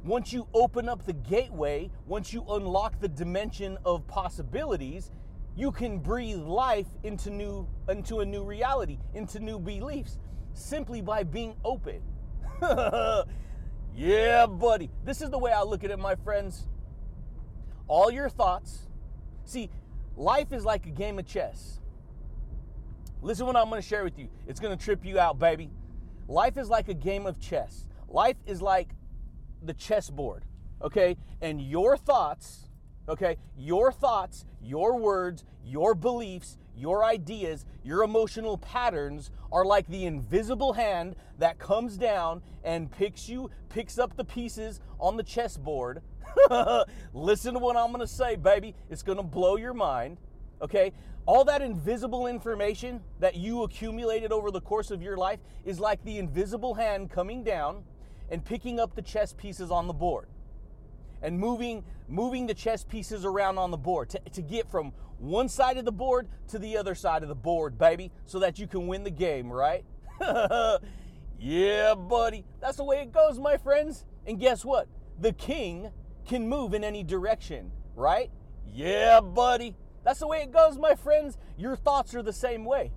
Once 0.05 0.31
you 0.31 0.47
open 0.53 0.87
up 0.87 1.05
the 1.05 1.13
gateway, 1.13 1.91
once 2.05 2.31
you 2.31 2.45
unlock 2.47 2.99
the 2.99 3.07
dimension 3.09 3.77
of 3.83 4.07
possibilities, 4.07 5.11
you 5.57 5.71
can 5.71 5.97
breathe 5.99 6.39
life 6.39 6.87
into 7.03 7.29
new 7.29 7.67
into 7.89 8.19
a 8.19 8.25
new 8.25 8.43
reality, 8.43 8.99
into 9.13 9.39
new 9.39 9.57
beliefs 9.57 10.19
simply 10.53 11.01
by 11.01 11.23
being 11.23 11.55
open. 11.65 12.01
yeah, 13.95 14.45
buddy. 14.45 14.89
This 15.03 15.21
is 15.21 15.29
the 15.29 15.37
way 15.37 15.51
I 15.51 15.63
look 15.63 15.83
at 15.83 15.91
it, 15.91 15.97
my 15.97 16.15
friends. 16.15 16.67
All 17.87 18.11
your 18.11 18.29
thoughts. 18.29 18.87
See, 19.45 19.69
life 20.15 20.51
is 20.51 20.65
like 20.65 20.85
a 20.85 20.89
game 20.89 21.19
of 21.19 21.25
chess. 21.25 21.79
Listen 23.21 23.45
what 23.45 23.55
I'm 23.55 23.69
going 23.69 23.81
to 23.81 23.87
share 23.87 24.03
with 24.03 24.19
you. 24.19 24.29
It's 24.47 24.59
going 24.59 24.77
to 24.77 24.83
trip 24.83 25.05
you 25.05 25.19
out, 25.19 25.39
baby. 25.39 25.71
Life 26.27 26.57
is 26.57 26.69
like 26.69 26.89
a 26.89 26.93
game 26.93 27.25
of 27.25 27.39
chess. 27.39 27.87
Life 28.07 28.37
is 28.45 28.61
like 28.61 28.89
the 29.63 29.73
chessboard, 29.73 30.45
okay? 30.81 31.17
And 31.41 31.61
your 31.61 31.97
thoughts, 31.97 32.69
okay? 33.07 33.37
Your 33.57 33.91
thoughts, 33.91 34.45
your 34.61 34.99
words, 34.99 35.43
your 35.65 35.95
beliefs, 35.95 36.57
your 36.75 37.03
ideas, 37.03 37.65
your 37.83 38.03
emotional 38.03 38.57
patterns 38.57 39.31
are 39.51 39.65
like 39.65 39.87
the 39.87 40.05
invisible 40.05 40.73
hand 40.73 41.15
that 41.39 41.57
comes 41.57 41.97
down 41.97 42.41
and 42.63 42.91
picks 42.91 43.27
you, 43.27 43.49
picks 43.69 43.97
up 43.97 44.15
the 44.15 44.23
pieces 44.23 44.79
on 44.99 45.17
the 45.17 45.23
chessboard. 45.23 46.01
Listen 47.13 47.53
to 47.53 47.59
what 47.59 47.75
I'm 47.77 47.91
gonna 47.91 48.07
say, 48.07 48.35
baby. 48.35 48.75
It's 48.89 49.03
gonna 49.03 49.23
blow 49.23 49.57
your 49.57 49.73
mind. 49.73 50.17
Okay? 50.61 50.93
All 51.25 51.43
that 51.45 51.61
invisible 51.61 52.27
information 52.27 53.01
that 53.19 53.35
you 53.35 53.63
accumulated 53.63 54.31
over 54.31 54.51
the 54.51 54.61
course 54.61 54.91
of 54.91 55.01
your 55.01 55.17
life 55.17 55.39
is 55.65 55.79
like 55.79 56.03
the 56.03 56.19
invisible 56.19 56.75
hand 56.75 57.09
coming 57.09 57.43
down 57.43 57.83
and 58.29 58.43
picking 58.43 58.79
up 58.79 58.95
the 58.95 59.01
chess 59.01 59.33
pieces 59.33 59.71
on 59.71 59.87
the 59.87 59.93
board 59.93 60.27
and 61.25 61.39
moving 61.39 61.83
moving 62.07 62.45
the 62.45 62.53
chess 62.53 62.83
pieces 62.83 63.25
around 63.25 63.57
on 63.57 63.71
the 63.71 63.77
board 63.77 64.09
to, 64.11 64.19
to 64.31 64.41
get 64.43 64.69
from 64.69 64.93
one 65.17 65.49
side 65.49 65.77
of 65.77 65.85
the 65.85 65.91
board 65.91 66.27
to 66.49 66.59
the 66.59 66.77
other 66.77 66.93
side 66.93 67.23
of 67.23 67.29
the 67.29 67.35
board, 67.35 67.77
baby, 67.77 68.11
so 68.25 68.39
that 68.39 68.59
you 68.59 68.67
can 68.67 68.85
win 68.85 69.03
the 69.03 69.09
game, 69.09 69.51
right? 69.51 69.83
yeah, 71.39 71.95
buddy. 71.95 72.45
That's 72.61 72.77
the 72.77 72.83
way 72.83 73.01
it 73.01 73.11
goes, 73.11 73.39
my 73.39 73.57
friends. 73.57 74.05
And 74.27 74.39
guess 74.39 74.63
what? 74.63 74.87
The 75.19 75.33
king 75.33 75.89
can 76.27 76.47
move 76.47 76.75
in 76.75 76.83
any 76.83 77.03
direction, 77.03 77.71
right? 77.95 78.29
Yeah, 78.71 79.19
buddy. 79.19 79.75
That's 80.03 80.19
the 80.19 80.27
way 80.27 80.43
it 80.43 80.51
goes, 80.51 80.77
my 80.77 80.93
friends. 80.93 81.37
Your 81.57 81.75
thoughts 81.75 82.13
are 82.13 82.21
the 82.21 82.33
same 82.33 82.65
way. 82.65 82.91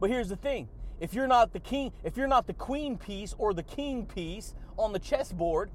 But 0.00 0.10
here's 0.10 0.28
the 0.28 0.36
thing 0.36 0.68
if 1.00 1.14
you're 1.14 1.28
not 1.28 1.52
the 1.52 1.60
king, 1.60 1.92
if 2.02 2.16
you're 2.16 2.26
not 2.26 2.46
the 2.46 2.54
queen 2.54 2.96
piece 2.96 3.34
or 3.38 3.54
the 3.54 3.62
king 3.62 4.06
piece 4.06 4.54
on 4.76 4.92
the 4.92 4.98
chessboard, 4.98 5.70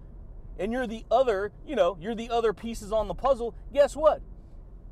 and 0.59 0.71
you're 0.73 0.85
the 0.85 1.05
other, 1.09 1.51
you 1.65 1.75
know, 1.75 1.97
you're 1.99 2.13
the 2.13 2.29
other 2.29 2.53
pieces 2.53 2.91
on 2.91 3.07
the 3.07 3.13
puzzle, 3.15 3.55
guess 3.73 3.95
what? 3.95 4.21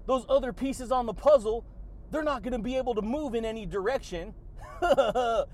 Those 0.05 0.25
other 0.29 0.53
pieces 0.53 0.91
on 0.91 1.05
the 1.05 1.13
puzzle, 1.13 1.65
they're 2.09 2.23
not 2.23 2.41
going 2.41 2.53
to 2.53 2.59
be 2.59 2.77
able 2.77 2.95
to 2.95 3.01
move 3.01 3.35
in 3.35 3.43
any 3.43 3.65
direction. 3.65 4.33
the 4.81 5.47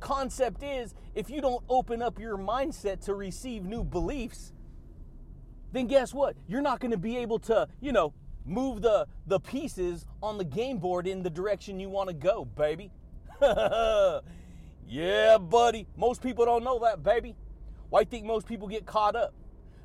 concept 0.00 0.62
is 0.64 0.94
if 1.14 1.30
you 1.30 1.40
don't 1.40 1.64
open 1.68 2.02
up 2.02 2.18
your 2.18 2.36
mindset 2.36 3.04
to 3.04 3.14
receive 3.14 3.64
new 3.64 3.84
beliefs, 3.84 4.52
then 5.72 5.86
guess 5.86 6.12
what? 6.12 6.36
You're 6.48 6.62
not 6.62 6.80
going 6.80 6.90
to 6.90 6.98
be 6.98 7.16
able 7.18 7.38
to, 7.40 7.68
you 7.80 7.92
know, 7.92 8.12
move 8.44 8.82
the 8.82 9.06
the 9.26 9.38
pieces 9.38 10.04
on 10.20 10.38
the 10.38 10.44
game 10.44 10.78
board 10.78 11.06
in 11.06 11.22
the 11.22 11.30
direction 11.30 11.78
you 11.78 11.88
want 11.88 12.08
to 12.08 12.14
go, 12.14 12.44
baby. 12.44 12.90
yeah, 14.88 15.38
buddy. 15.38 15.86
Most 15.96 16.20
people 16.22 16.44
don't 16.44 16.64
know 16.64 16.80
that, 16.80 17.04
baby. 17.04 17.36
Why 17.90 18.02
think 18.02 18.24
most 18.24 18.46
people 18.46 18.66
get 18.66 18.86
caught 18.86 19.14
up? 19.14 19.34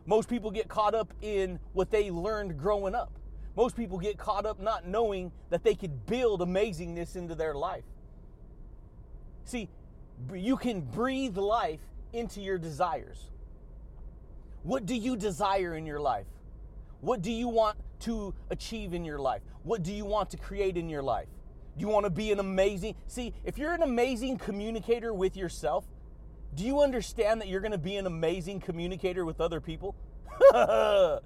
Most 0.05 0.29
people 0.29 0.51
get 0.51 0.67
caught 0.67 0.93
up 0.93 1.13
in 1.21 1.59
what 1.73 1.89
they 1.89 2.11
learned 2.11 2.59
growing 2.59 2.93
up. 2.93 3.11
Most 3.55 3.75
people 3.75 3.97
get 3.97 4.17
caught 4.17 4.45
up 4.45 4.59
not 4.59 4.87
knowing 4.87 5.31
that 5.49 5.63
they 5.63 5.75
could 5.75 6.05
build 6.05 6.41
amazingness 6.41 7.15
into 7.15 7.35
their 7.35 7.55
life. 7.55 7.85
See, 9.45 9.69
you 10.33 10.57
can 10.57 10.81
breathe 10.81 11.37
life 11.37 11.79
into 12.13 12.41
your 12.41 12.57
desires. 12.57 13.31
What 14.63 14.85
do 14.85 14.95
you 14.95 15.15
desire 15.15 15.75
in 15.75 15.85
your 15.85 15.99
life? 15.99 16.25
What 17.01 17.21
do 17.21 17.31
you 17.31 17.47
want 17.47 17.77
to 18.01 18.33
achieve 18.49 18.93
in 18.93 19.05
your 19.05 19.19
life? 19.19 19.41
What 19.63 19.83
do 19.83 19.93
you 19.93 20.05
want 20.05 20.29
to 20.31 20.37
create 20.37 20.77
in 20.77 20.89
your 20.89 21.03
life? 21.03 21.27
Do 21.77 21.81
you 21.81 21.87
want 21.87 22.05
to 22.05 22.09
be 22.09 22.31
an 22.31 22.39
amazing? 22.39 22.95
See, 23.07 23.33
if 23.43 23.57
you're 23.57 23.73
an 23.73 23.83
amazing 23.83 24.37
communicator 24.37 25.13
with 25.13 25.35
yourself, 25.35 25.85
do 26.55 26.63
you 26.63 26.81
understand 26.81 27.41
that 27.41 27.47
you're 27.47 27.61
going 27.61 27.71
to 27.71 27.77
be 27.77 27.97
an 27.97 28.05
amazing 28.05 28.59
communicator 28.61 29.25
with 29.25 29.41
other 29.41 29.59
people? 29.59 29.95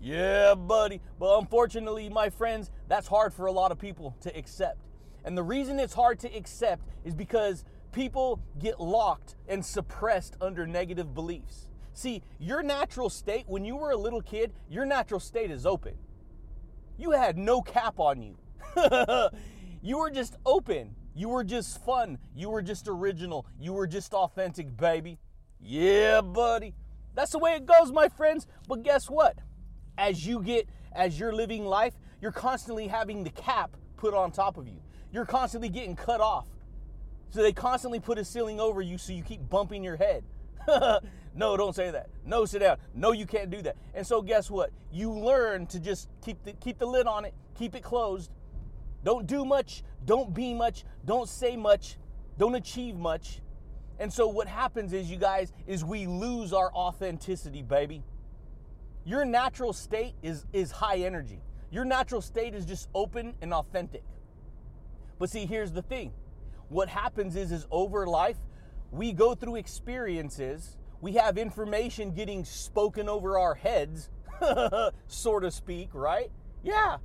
yeah, 0.00 0.54
buddy. 0.54 1.00
But 1.18 1.38
unfortunately, 1.38 2.08
my 2.08 2.30
friends, 2.30 2.70
that's 2.88 3.08
hard 3.08 3.34
for 3.34 3.46
a 3.46 3.52
lot 3.52 3.72
of 3.72 3.78
people 3.78 4.16
to 4.20 4.36
accept. 4.36 4.78
And 5.24 5.36
the 5.36 5.42
reason 5.42 5.78
it's 5.78 5.94
hard 5.94 6.18
to 6.20 6.36
accept 6.36 6.86
is 7.04 7.14
because 7.14 7.64
people 7.92 8.40
get 8.58 8.80
locked 8.80 9.36
and 9.48 9.64
suppressed 9.64 10.36
under 10.40 10.66
negative 10.66 11.14
beliefs. 11.14 11.68
See, 11.92 12.22
your 12.38 12.62
natural 12.62 13.10
state, 13.10 13.44
when 13.46 13.64
you 13.64 13.76
were 13.76 13.90
a 13.90 13.96
little 13.96 14.22
kid, 14.22 14.52
your 14.70 14.86
natural 14.86 15.20
state 15.20 15.50
is 15.50 15.66
open. 15.66 15.94
You 16.96 17.10
had 17.10 17.36
no 17.36 17.60
cap 17.60 17.98
on 17.98 18.22
you. 18.22 18.38
you 19.82 19.98
were 19.98 20.10
just 20.10 20.36
open. 20.46 20.94
You 21.14 21.28
were 21.28 21.44
just 21.44 21.84
fun. 21.84 22.18
You 22.34 22.50
were 22.50 22.62
just 22.62 22.88
original. 22.88 23.46
You 23.60 23.72
were 23.72 23.86
just 23.86 24.14
authentic, 24.14 24.76
baby. 24.76 25.18
Yeah, 25.60 26.20
buddy. 26.20 26.74
That's 27.14 27.32
the 27.32 27.38
way 27.38 27.54
it 27.54 27.66
goes, 27.66 27.92
my 27.92 28.08
friends. 28.08 28.46
But 28.66 28.82
guess 28.82 29.10
what? 29.10 29.38
As 29.98 30.26
you 30.26 30.42
get, 30.42 30.66
as 30.92 31.18
you're 31.18 31.32
living 31.32 31.64
life, 31.64 31.94
you're 32.20 32.32
constantly 32.32 32.88
having 32.88 33.24
the 33.24 33.30
cap 33.30 33.76
put 33.96 34.14
on 34.14 34.32
top 34.32 34.56
of 34.56 34.66
you. 34.66 34.80
You're 35.12 35.26
constantly 35.26 35.68
getting 35.68 35.94
cut 35.94 36.20
off. 36.20 36.46
So 37.30 37.42
they 37.42 37.52
constantly 37.52 38.00
put 38.00 38.18
a 38.18 38.24
ceiling 38.24 38.60
over 38.60 38.80
you 38.80 38.98
so 38.98 39.12
you 39.12 39.22
keep 39.22 39.48
bumping 39.48 39.82
your 39.84 39.96
head. 39.96 40.24
no, 41.34 41.56
don't 41.56 41.74
say 41.74 41.90
that. 41.90 42.08
No, 42.24 42.44
sit 42.44 42.60
down. 42.60 42.78
No, 42.94 43.12
you 43.12 43.26
can't 43.26 43.50
do 43.50 43.62
that. 43.62 43.76
And 43.94 44.06
so 44.06 44.22
guess 44.22 44.50
what? 44.50 44.70
You 44.90 45.10
learn 45.12 45.66
to 45.68 45.80
just 45.80 46.08
keep 46.24 46.42
the 46.44 46.52
keep 46.52 46.78
the 46.78 46.86
lid 46.86 47.06
on 47.06 47.24
it, 47.24 47.34
keep 47.54 47.74
it 47.74 47.82
closed, 47.82 48.30
don't 49.04 49.26
do 49.26 49.44
much, 49.44 49.82
don't 50.04 50.32
be 50.32 50.54
much, 50.54 50.84
don't 51.04 51.28
say 51.28 51.56
much, 51.56 51.96
don't 52.38 52.54
achieve 52.54 52.96
much. 52.96 53.40
And 53.98 54.12
so 54.12 54.26
what 54.26 54.48
happens 54.48 54.92
is 54.92 55.10
you 55.10 55.16
guys 55.16 55.52
is 55.66 55.84
we 55.84 56.06
lose 56.06 56.52
our 56.52 56.72
authenticity, 56.74 57.62
baby. 57.62 58.02
Your 59.04 59.24
natural 59.24 59.72
state 59.72 60.14
is 60.22 60.46
is 60.52 60.70
high 60.70 60.98
energy. 60.98 61.40
Your 61.70 61.84
natural 61.84 62.20
state 62.20 62.54
is 62.54 62.64
just 62.64 62.88
open 62.94 63.34
and 63.40 63.52
authentic. 63.52 64.04
But 65.18 65.30
see, 65.30 65.46
here's 65.46 65.72
the 65.72 65.82
thing. 65.82 66.12
What 66.68 66.88
happens 66.88 67.36
is 67.36 67.52
is 67.52 67.66
over 67.70 68.06
life, 68.06 68.38
we 68.90 69.12
go 69.12 69.34
through 69.34 69.56
experiences, 69.56 70.76
we 71.00 71.12
have 71.12 71.38
information 71.38 72.12
getting 72.12 72.44
spoken 72.44 73.08
over 73.08 73.38
our 73.38 73.54
heads, 73.54 74.10
so 75.06 75.40
to 75.40 75.50
speak, 75.50 75.90
right? 75.92 76.30
Yeah, 76.62 76.98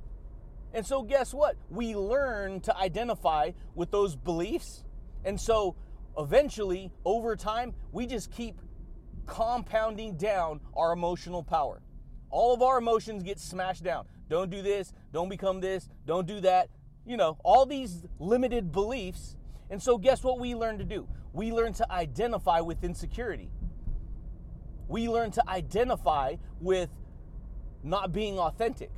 and 0.74 0.86
so, 0.86 1.02
guess 1.02 1.32
what? 1.32 1.56
We 1.70 1.96
learn 1.96 2.60
to 2.62 2.76
identify 2.76 3.52
with 3.74 3.90
those 3.90 4.16
beliefs. 4.16 4.84
And 5.24 5.40
so, 5.40 5.76
eventually, 6.16 6.92
over 7.04 7.36
time, 7.36 7.74
we 7.90 8.06
just 8.06 8.30
keep 8.30 8.60
compounding 9.26 10.16
down 10.16 10.60
our 10.74 10.92
emotional 10.92 11.42
power. 11.42 11.80
All 12.30 12.52
of 12.52 12.62
our 12.62 12.78
emotions 12.78 13.22
get 13.22 13.38
smashed 13.38 13.82
down. 13.82 14.06
Don't 14.28 14.50
do 14.50 14.60
this, 14.60 14.92
don't 15.12 15.30
become 15.30 15.60
this, 15.60 15.88
don't 16.06 16.26
do 16.26 16.40
that. 16.40 16.68
You 17.06 17.16
know, 17.16 17.38
all 17.42 17.64
these 17.64 18.04
limited 18.18 18.70
beliefs. 18.70 19.36
And 19.70 19.82
so, 19.82 19.96
guess 19.96 20.22
what 20.22 20.38
we 20.38 20.54
learn 20.54 20.78
to 20.78 20.84
do? 20.84 21.08
We 21.32 21.50
learn 21.50 21.72
to 21.74 21.90
identify 21.90 22.60
with 22.60 22.84
insecurity. 22.84 23.50
We 24.86 25.08
learn 25.08 25.30
to 25.32 25.48
identify 25.48 26.36
with 26.60 26.90
not 27.82 28.12
being 28.12 28.38
authentic. 28.38 28.90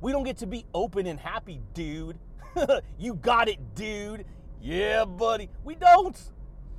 We 0.00 0.12
don't 0.12 0.24
get 0.24 0.38
to 0.38 0.46
be 0.46 0.64
open 0.74 1.06
and 1.06 1.18
happy, 1.18 1.60
dude. 1.74 2.18
you 2.98 3.14
got 3.14 3.48
it, 3.48 3.74
dude. 3.74 4.24
Yeah, 4.60 5.04
buddy. 5.04 5.48
We 5.64 5.74
don't. 5.74 6.18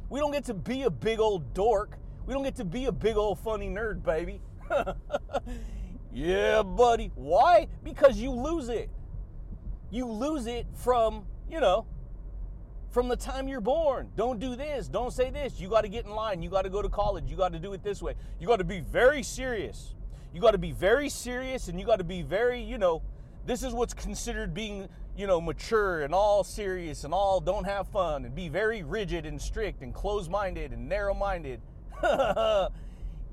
We 0.10 0.20
don't 0.20 0.32
get 0.32 0.46
to 0.46 0.54
be 0.54 0.84
a 0.84 0.90
big 0.90 1.20
old 1.20 1.54
dork. 1.54 1.98
We 2.26 2.34
don't 2.34 2.44
get 2.44 2.56
to 2.56 2.66
be 2.66 2.86
a 2.86 2.92
big 2.92 3.18
old 3.18 3.40
funny 3.40 3.70
nerd, 3.70 4.04
baby. 4.04 4.42
Yeah, 6.18 6.64
buddy. 6.64 7.12
Why? 7.14 7.68
Because 7.84 8.18
you 8.18 8.32
lose 8.32 8.70
it. 8.70 8.90
You 9.92 10.08
lose 10.08 10.48
it 10.48 10.66
from, 10.74 11.28
you 11.48 11.60
know, 11.60 11.86
from 12.90 13.08
the 13.08 13.16
time 13.16 13.48
you're 13.48 13.62
born. 13.62 14.10
Don't 14.16 14.40
do 14.40 14.56
this. 14.56 14.88
Don't 14.88 15.14
say 15.14 15.30
this. 15.30 15.60
You 15.60 15.70
got 15.70 15.82
to 15.82 15.90
get 15.90 16.06
in 16.06 16.12
line. 16.12 16.42
You 16.42 16.50
got 16.50 16.64
to 16.64 16.72
go 16.72 16.82
to 16.82 16.90
college. 16.90 17.30
You 17.30 17.38
got 17.38 17.54
to 17.54 17.60
do 17.60 17.74
it 17.74 17.84
this 17.84 18.02
way. 18.02 18.16
You 18.40 18.48
got 18.48 18.58
to 18.58 18.64
be 18.64 18.80
very 18.80 19.22
serious. 19.22 19.94
You 20.38 20.42
got 20.42 20.52
to 20.52 20.60
be 20.60 20.72
very 20.72 21.10
serious 21.10 21.68
and 21.68 21.80
you 21.80 21.86
got 21.88 21.96
to 21.96 22.04
be 22.04 22.22
very, 22.22 22.62
you 22.62 22.78
know, 22.78 23.02
this 23.48 23.64
is 23.64 23.74
what's 23.74 23.96
considered 23.96 24.54
being, 24.54 24.88
you 25.18 25.26
know, 25.26 25.42
mature 25.42 26.04
and 26.04 26.14
all 26.14 26.44
serious 26.44 27.06
and 27.06 27.12
all 27.12 27.40
don't 27.40 27.64
have 27.64 27.88
fun 27.88 28.24
and 28.24 28.36
be 28.36 28.48
very 28.48 28.84
rigid 28.84 29.26
and 29.26 29.42
strict 29.42 29.82
and 29.82 29.96
close 29.96 30.30
minded 30.30 30.74
and 30.74 30.88
narrow 30.88 31.16
minded. 31.16 31.60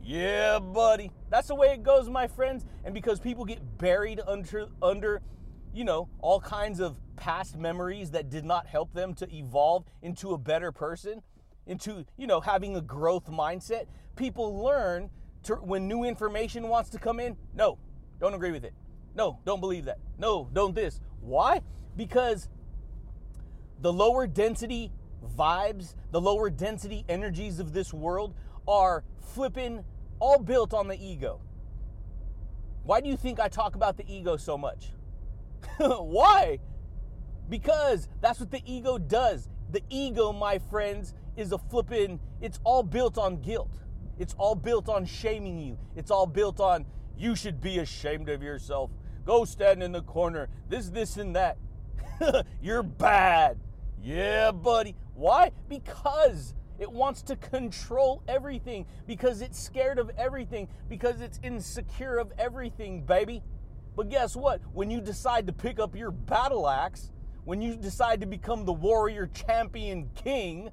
yeah, 0.03 0.59
buddy. 0.59 1.11
That's 1.29 1.49
the 1.49 1.55
way 1.55 1.75
it 1.75 1.83
goes, 1.83 2.09
my 2.09 2.27
friends. 2.27 2.65
And 2.87 2.95
because 2.95 3.21
people 3.21 3.45
get 3.45 3.77
buried 3.77 4.23
under, 4.27 4.69
under, 4.81 5.21
you 5.75 5.85
know, 5.85 6.09
all 6.21 6.41
kinds 6.41 6.81
of 6.81 6.97
past 7.17 7.59
memories 7.59 8.13
that 8.13 8.31
did 8.31 8.47
not 8.47 8.67
help 8.67 8.95
them 8.95 9.13
to 9.17 9.31
evolve 9.31 9.85
into 10.01 10.33
a 10.33 10.39
better 10.39 10.73
person, 10.73 11.21
into, 11.67 12.07
you 12.17 12.27
know, 12.27 12.41
having 12.41 12.77
a 12.77 12.81
growth 12.81 13.31
mindset, 13.31 13.89
people 14.17 14.65
learn 14.65 15.11
to, 15.45 15.55
when 15.57 15.89
new 15.89 16.05
information 16.05 16.69
wants 16.69 16.91
to 16.91 16.99
come 16.99 17.21
in, 17.21 17.37
no, 17.55 17.79
don't 18.21 18.35
agree 18.35 18.53
with 18.53 18.65
it. 18.65 18.75
No, 19.15 19.39
don't 19.45 19.61
believe 19.61 19.85
that. 19.85 19.99
No, 20.19 20.49
don't 20.53 20.75
this. 20.75 21.01
Why? 21.21 21.61
Because 21.97 22.49
the 23.81 23.93
lower 23.93 24.27
density 24.27 24.93
vibes, 25.37 25.95
the 26.11 26.21
lower 26.21 26.51
density 26.51 27.05
energies 27.09 27.61
of 27.61 27.73
this 27.73 27.93
world 27.93 28.35
are 28.67 29.05
flipping 29.35 29.85
all 30.19 30.39
built 30.39 30.75
on 30.75 30.89
the 30.89 30.97
ego. 30.97 31.41
Why 32.85 33.01
do 33.01 33.09
you 33.09 33.17
think 33.17 33.41
I 33.41 33.49
talk 33.49 33.75
about 33.75 33.97
the 33.97 34.05
ego 34.13 34.37
so 34.37 34.59
much? 34.59 34.93
Why? 35.79 36.59
Because 37.49 38.09
that's 38.21 38.41
what 38.41 38.51
the 38.51 38.63
ego 38.67 38.99
does. 38.99 39.49
The 39.71 39.83
ego, 39.89 40.33
my 40.33 40.59
friends, 40.59 41.15
is 41.37 41.53
a 41.53 41.59
flipping, 41.59 42.21
it's 42.41 42.61
all 42.65 42.83
built 42.83 43.19
on 43.19 43.41
guilt. 43.41 43.73
It's 44.19 44.35
all 44.39 44.55
built 44.55 44.89
on 44.89 45.05
shaming 45.05 45.59
you. 45.59 45.79
It's 45.97 46.11
all 46.11 46.27
built 46.27 46.61
on 46.61 46.87
you 47.17 47.37
should 47.37 47.61
be 47.61 47.79
ashamed 47.79 48.29
of 48.29 48.43
yourself. 48.43 48.91
Go 49.25 49.45
stand 49.45 49.83
in 49.83 49.93
the 49.93 50.03
corner. 50.03 50.49
This, 50.69 50.89
this, 50.89 51.17
and 51.17 51.37
that. 51.37 51.57
You're 52.63 52.83
bad. 52.83 53.59
Yeah, 54.03 54.51
buddy. 54.51 54.95
Why? 55.15 55.53
Because 55.69 56.55
it 56.79 56.91
wants 56.91 57.23
to 57.23 57.37
control 57.37 58.23
everything, 58.27 58.87
because 59.07 59.41
it's 59.41 59.59
scared 59.59 59.99
of 59.99 60.11
everything, 60.19 60.69
because 60.89 61.21
it's 61.21 61.39
insecure 61.43 62.19
of 62.19 62.33
everything, 62.39 63.03
baby. 63.03 63.43
But 63.97 64.11
guess 64.11 64.35
what? 64.35 64.61
When 64.73 64.91
you 64.91 65.01
decide 65.01 65.47
to 65.47 65.53
pick 65.53 65.79
up 65.79 65.95
your 65.95 66.11
battle 66.11 66.69
axe, 66.69 67.13
when 67.45 67.63
you 67.63 67.77
decide 67.77 68.21
to 68.21 68.27
become 68.27 68.65
the 68.65 68.73
warrior 68.73 69.29
champion 69.29 70.11
king 70.15 70.71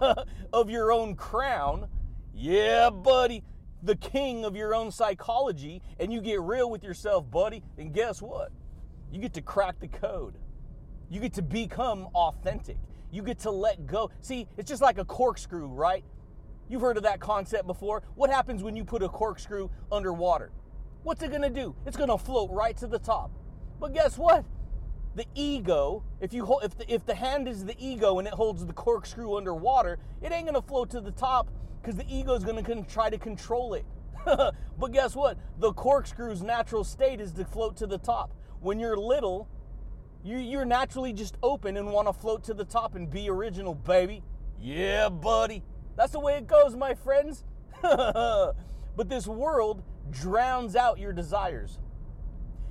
of 0.52 0.70
your 0.70 0.90
own 0.90 1.14
crown, 1.14 1.86
yeah, 2.34 2.90
buddy, 2.90 3.42
the 3.82 3.96
king 3.96 4.44
of 4.44 4.56
your 4.56 4.74
own 4.74 4.90
psychology, 4.90 5.82
and 6.00 6.12
you 6.12 6.20
get 6.20 6.40
real 6.40 6.70
with 6.70 6.82
yourself, 6.82 7.30
buddy, 7.30 7.62
then 7.76 7.92
guess 7.92 8.20
what? 8.20 8.50
You 9.12 9.20
get 9.20 9.34
to 9.34 9.42
crack 9.42 9.78
the 9.80 9.88
code. 9.88 10.34
You 11.10 11.20
get 11.20 11.34
to 11.34 11.42
become 11.42 12.08
authentic. 12.14 12.76
You 13.12 13.22
get 13.22 13.38
to 13.40 13.50
let 13.50 13.86
go. 13.86 14.10
See, 14.20 14.48
it's 14.56 14.68
just 14.68 14.82
like 14.82 14.98
a 14.98 15.04
corkscrew, 15.04 15.66
right? 15.68 16.04
You've 16.68 16.80
heard 16.80 16.96
of 16.96 17.02
that 17.04 17.20
concept 17.20 17.66
before. 17.66 18.02
What 18.16 18.30
happens 18.30 18.62
when 18.62 18.74
you 18.74 18.84
put 18.84 19.02
a 19.02 19.08
corkscrew 19.08 19.68
underwater? 19.92 20.50
What's 21.02 21.22
it 21.22 21.30
gonna 21.30 21.50
do? 21.50 21.76
It's 21.86 21.96
gonna 21.96 22.18
float 22.18 22.50
right 22.50 22.76
to 22.78 22.86
the 22.86 22.98
top. 22.98 23.30
But 23.78 23.92
guess 23.92 24.16
what? 24.16 24.44
The 25.14 25.26
ego, 25.34 26.02
if 26.20 26.32
you 26.32 26.44
hold, 26.44 26.64
if 26.64 26.76
the, 26.76 26.92
if 26.92 27.06
the 27.06 27.14
hand 27.14 27.46
is 27.46 27.64
the 27.64 27.76
ego 27.78 28.18
and 28.18 28.26
it 28.26 28.34
holds 28.34 28.66
the 28.66 28.72
corkscrew 28.72 29.36
underwater, 29.36 29.98
it 30.22 30.32
ain't 30.32 30.46
gonna 30.46 30.62
float 30.62 30.90
to 30.90 31.00
the 31.00 31.12
top 31.12 31.48
because 31.84 31.96
the 31.98 32.06
ego 32.08 32.34
is 32.34 32.44
going 32.44 32.64
to 32.64 32.82
try 32.84 33.10
to 33.10 33.18
control 33.18 33.74
it. 33.74 33.84
but 34.24 34.92
guess 34.92 35.14
what? 35.14 35.36
The 35.58 35.72
corkscrew's 35.74 36.42
natural 36.42 36.82
state 36.82 37.20
is 37.20 37.32
to 37.32 37.44
float 37.44 37.76
to 37.76 37.86
the 37.86 37.98
top. 37.98 38.34
When 38.60 38.80
you're 38.80 38.96
little, 38.96 39.48
you, 40.24 40.38
you're 40.38 40.64
naturally 40.64 41.12
just 41.12 41.36
open 41.42 41.76
and 41.76 41.92
want 41.92 42.08
to 42.08 42.14
float 42.14 42.42
to 42.44 42.54
the 42.54 42.64
top 42.64 42.94
and 42.94 43.10
be 43.10 43.28
original, 43.28 43.74
baby. 43.74 44.22
Yeah, 44.58 45.10
buddy. 45.10 45.62
That's 45.94 46.12
the 46.12 46.20
way 46.20 46.38
it 46.38 46.46
goes, 46.46 46.74
my 46.74 46.94
friends. 46.94 47.44
but 47.82 48.54
this 49.06 49.26
world 49.26 49.82
drowns 50.10 50.76
out 50.76 50.98
your 50.98 51.12
desires. 51.12 51.78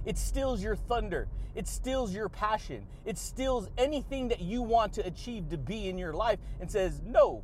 It 0.06 0.18
steals 0.18 0.64
your 0.64 0.76
thunder. 0.76 1.28
It 1.56 1.68
steals 1.68 2.14
your 2.14 2.30
passion. 2.30 2.86
It 3.06 3.18
steals 3.18 3.70
anything 3.78 4.28
that 4.30 4.42
you 4.42 4.62
want 4.62 4.94
to 4.94 5.06
achieve 5.06 5.50
to 5.50 5.58
be 5.58 5.88
in 5.88 5.98
your 5.98 6.14
life 6.14 6.40
and 6.60 6.70
says, 6.70 7.02
no, 7.06 7.44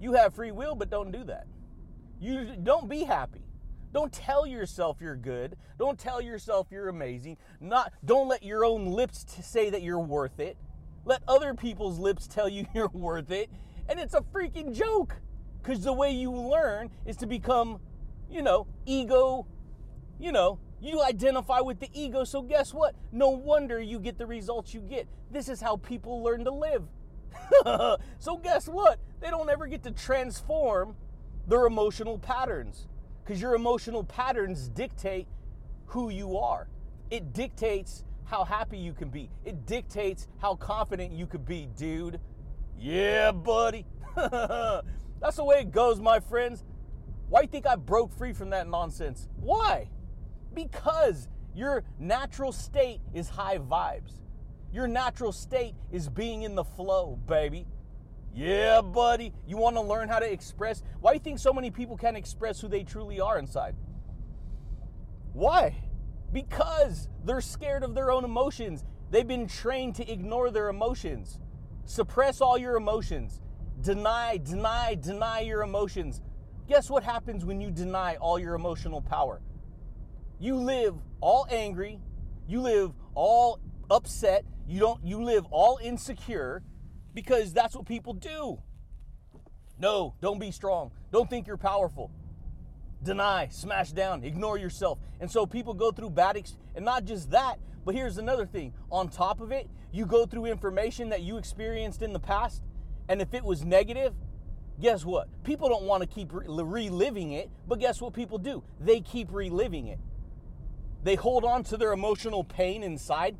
you 0.00 0.14
have 0.14 0.34
free 0.34 0.50
will, 0.50 0.74
but 0.74 0.90
don't 0.90 1.12
do 1.12 1.24
that. 1.24 1.46
You 2.20 2.56
don't 2.62 2.88
be 2.88 3.04
happy. 3.04 3.42
Don't 3.92 4.12
tell 4.12 4.44
yourself 4.44 4.96
you're 5.00 5.14
good. 5.14 5.56
Don't 5.78 5.98
tell 5.98 6.20
yourself 6.20 6.66
you're 6.70 6.88
amazing. 6.88 7.36
Not 7.60 7.92
don't 8.04 8.28
let 8.28 8.42
your 8.42 8.64
own 8.64 8.86
lips 8.86 9.24
say 9.40 9.70
that 9.70 9.82
you're 9.82 10.00
worth 10.00 10.40
it. 10.40 10.56
Let 11.04 11.22
other 11.28 11.54
people's 11.54 11.98
lips 11.98 12.26
tell 12.26 12.48
you 12.48 12.66
you're 12.74 12.88
worth 12.88 13.30
it. 13.30 13.50
And 13.88 14.00
it's 14.00 14.14
a 14.14 14.20
freaking 14.20 14.74
joke. 14.74 15.14
Cuz 15.62 15.84
the 15.84 15.92
way 15.92 16.10
you 16.10 16.32
learn 16.32 16.90
is 17.06 17.16
to 17.18 17.26
become, 17.26 17.80
you 18.28 18.42
know, 18.42 18.66
ego, 18.84 19.46
you 20.18 20.32
know, 20.32 20.58
you 20.84 21.02
identify 21.02 21.60
with 21.60 21.80
the 21.80 21.88
ego. 21.92 22.24
So 22.24 22.42
guess 22.42 22.74
what? 22.74 22.94
No 23.10 23.30
wonder 23.30 23.80
you 23.80 23.98
get 23.98 24.18
the 24.18 24.26
results 24.26 24.74
you 24.74 24.80
get. 24.80 25.08
This 25.30 25.48
is 25.48 25.60
how 25.60 25.76
people 25.76 26.22
learn 26.22 26.44
to 26.44 26.50
live. 26.50 26.82
so 28.18 28.36
guess 28.36 28.68
what? 28.68 28.98
They 29.20 29.30
don't 29.30 29.48
ever 29.48 29.66
get 29.66 29.82
to 29.84 29.90
transform 29.90 30.96
their 31.46 31.66
emotional 31.66 32.18
patterns 32.18 32.86
because 33.24 33.40
your 33.40 33.54
emotional 33.54 34.04
patterns 34.04 34.68
dictate 34.68 35.26
who 35.86 36.10
you 36.10 36.36
are. 36.36 36.68
It 37.10 37.32
dictates 37.32 38.04
how 38.24 38.44
happy 38.44 38.78
you 38.78 38.92
can 38.92 39.08
be. 39.08 39.30
It 39.44 39.66
dictates 39.66 40.28
how 40.38 40.54
confident 40.56 41.12
you 41.12 41.26
could 41.26 41.46
be, 41.46 41.68
dude. 41.76 42.20
Yeah, 42.78 43.32
buddy. 43.32 43.86
That's 44.16 45.36
the 45.36 45.44
way 45.44 45.60
it 45.60 45.70
goes, 45.70 46.00
my 46.00 46.20
friends. 46.20 46.64
Why 47.28 47.40
do 47.40 47.44
you 47.46 47.50
think 47.50 47.66
I 47.66 47.76
broke 47.76 48.12
free 48.12 48.32
from 48.32 48.50
that 48.50 48.68
nonsense? 48.68 49.28
Why? 49.36 49.88
Because 50.54 51.28
your 51.54 51.84
natural 51.98 52.52
state 52.52 53.00
is 53.12 53.28
high 53.28 53.58
vibes. 53.58 54.12
Your 54.72 54.88
natural 54.88 55.32
state 55.32 55.74
is 55.92 56.08
being 56.08 56.42
in 56.42 56.54
the 56.54 56.64
flow, 56.64 57.18
baby. 57.26 57.66
Yeah, 58.34 58.80
buddy. 58.80 59.32
You 59.46 59.56
want 59.56 59.76
to 59.76 59.82
learn 59.82 60.08
how 60.08 60.18
to 60.18 60.30
express? 60.30 60.82
Why 61.00 61.12
do 61.12 61.14
you 61.14 61.20
think 61.20 61.38
so 61.38 61.52
many 61.52 61.70
people 61.70 61.96
can't 61.96 62.16
express 62.16 62.60
who 62.60 62.66
they 62.66 62.82
truly 62.82 63.20
are 63.20 63.38
inside? 63.38 63.76
Why? 65.32 65.76
Because 66.32 67.08
they're 67.24 67.40
scared 67.40 67.84
of 67.84 67.94
their 67.94 68.10
own 68.10 68.24
emotions. 68.24 68.84
They've 69.10 69.26
been 69.26 69.46
trained 69.46 69.94
to 69.96 70.10
ignore 70.10 70.50
their 70.50 70.68
emotions. 70.68 71.38
Suppress 71.84 72.40
all 72.40 72.58
your 72.58 72.76
emotions. 72.76 73.40
Deny, 73.80 74.38
deny, 74.38 74.96
deny 74.96 75.40
your 75.40 75.62
emotions. 75.62 76.20
Guess 76.66 76.90
what 76.90 77.04
happens 77.04 77.44
when 77.44 77.60
you 77.60 77.70
deny 77.70 78.16
all 78.16 78.38
your 78.38 78.54
emotional 78.54 79.00
power? 79.00 79.40
You 80.38 80.56
live 80.56 80.94
all 81.20 81.46
angry, 81.50 82.00
you 82.46 82.60
live 82.60 82.92
all 83.14 83.60
upset, 83.90 84.44
you 84.66 84.80
don't 84.80 85.04
you 85.04 85.22
live 85.22 85.46
all 85.50 85.78
insecure 85.82 86.62
because 87.14 87.52
that's 87.52 87.74
what 87.74 87.86
people 87.86 88.12
do. 88.14 88.58
No, 89.78 90.14
don't 90.20 90.38
be 90.38 90.50
strong. 90.50 90.92
Don't 91.12 91.28
think 91.28 91.46
you're 91.46 91.56
powerful. 91.56 92.10
Deny, 93.02 93.48
smash 93.48 93.92
down, 93.92 94.24
ignore 94.24 94.56
yourself. 94.56 94.98
And 95.20 95.30
so 95.30 95.46
people 95.46 95.74
go 95.74 95.90
through 95.90 96.10
bad 96.10 96.36
ex- 96.36 96.56
and 96.74 96.84
not 96.84 97.04
just 97.04 97.30
that, 97.32 97.58
but 97.84 97.94
here's 97.94 98.18
another 98.18 98.46
thing. 98.46 98.72
On 98.90 99.08
top 99.08 99.40
of 99.40 99.52
it, 99.52 99.68
you 99.92 100.06
go 100.06 100.26
through 100.26 100.46
information 100.46 101.10
that 101.10 101.20
you 101.20 101.36
experienced 101.36 102.02
in 102.02 102.12
the 102.12 102.18
past, 102.18 102.62
and 103.08 103.20
if 103.20 103.34
it 103.34 103.44
was 103.44 103.64
negative, 103.64 104.14
guess 104.80 105.04
what? 105.04 105.28
People 105.44 105.68
don't 105.68 105.84
want 105.84 106.02
to 106.02 106.08
keep 106.08 106.32
re- 106.32 106.46
reliving 106.48 107.32
it, 107.32 107.50
but 107.68 107.78
guess 107.78 108.00
what 108.00 108.14
people 108.14 108.38
do? 108.38 108.62
They 108.80 109.00
keep 109.00 109.28
reliving 109.30 109.88
it. 109.88 109.98
They 111.04 111.14
hold 111.14 111.44
on 111.44 111.62
to 111.64 111.76
their 111.76 111.92
emotional 111.92 112.42
pain 112.42 112.82
inside 112.82 113.36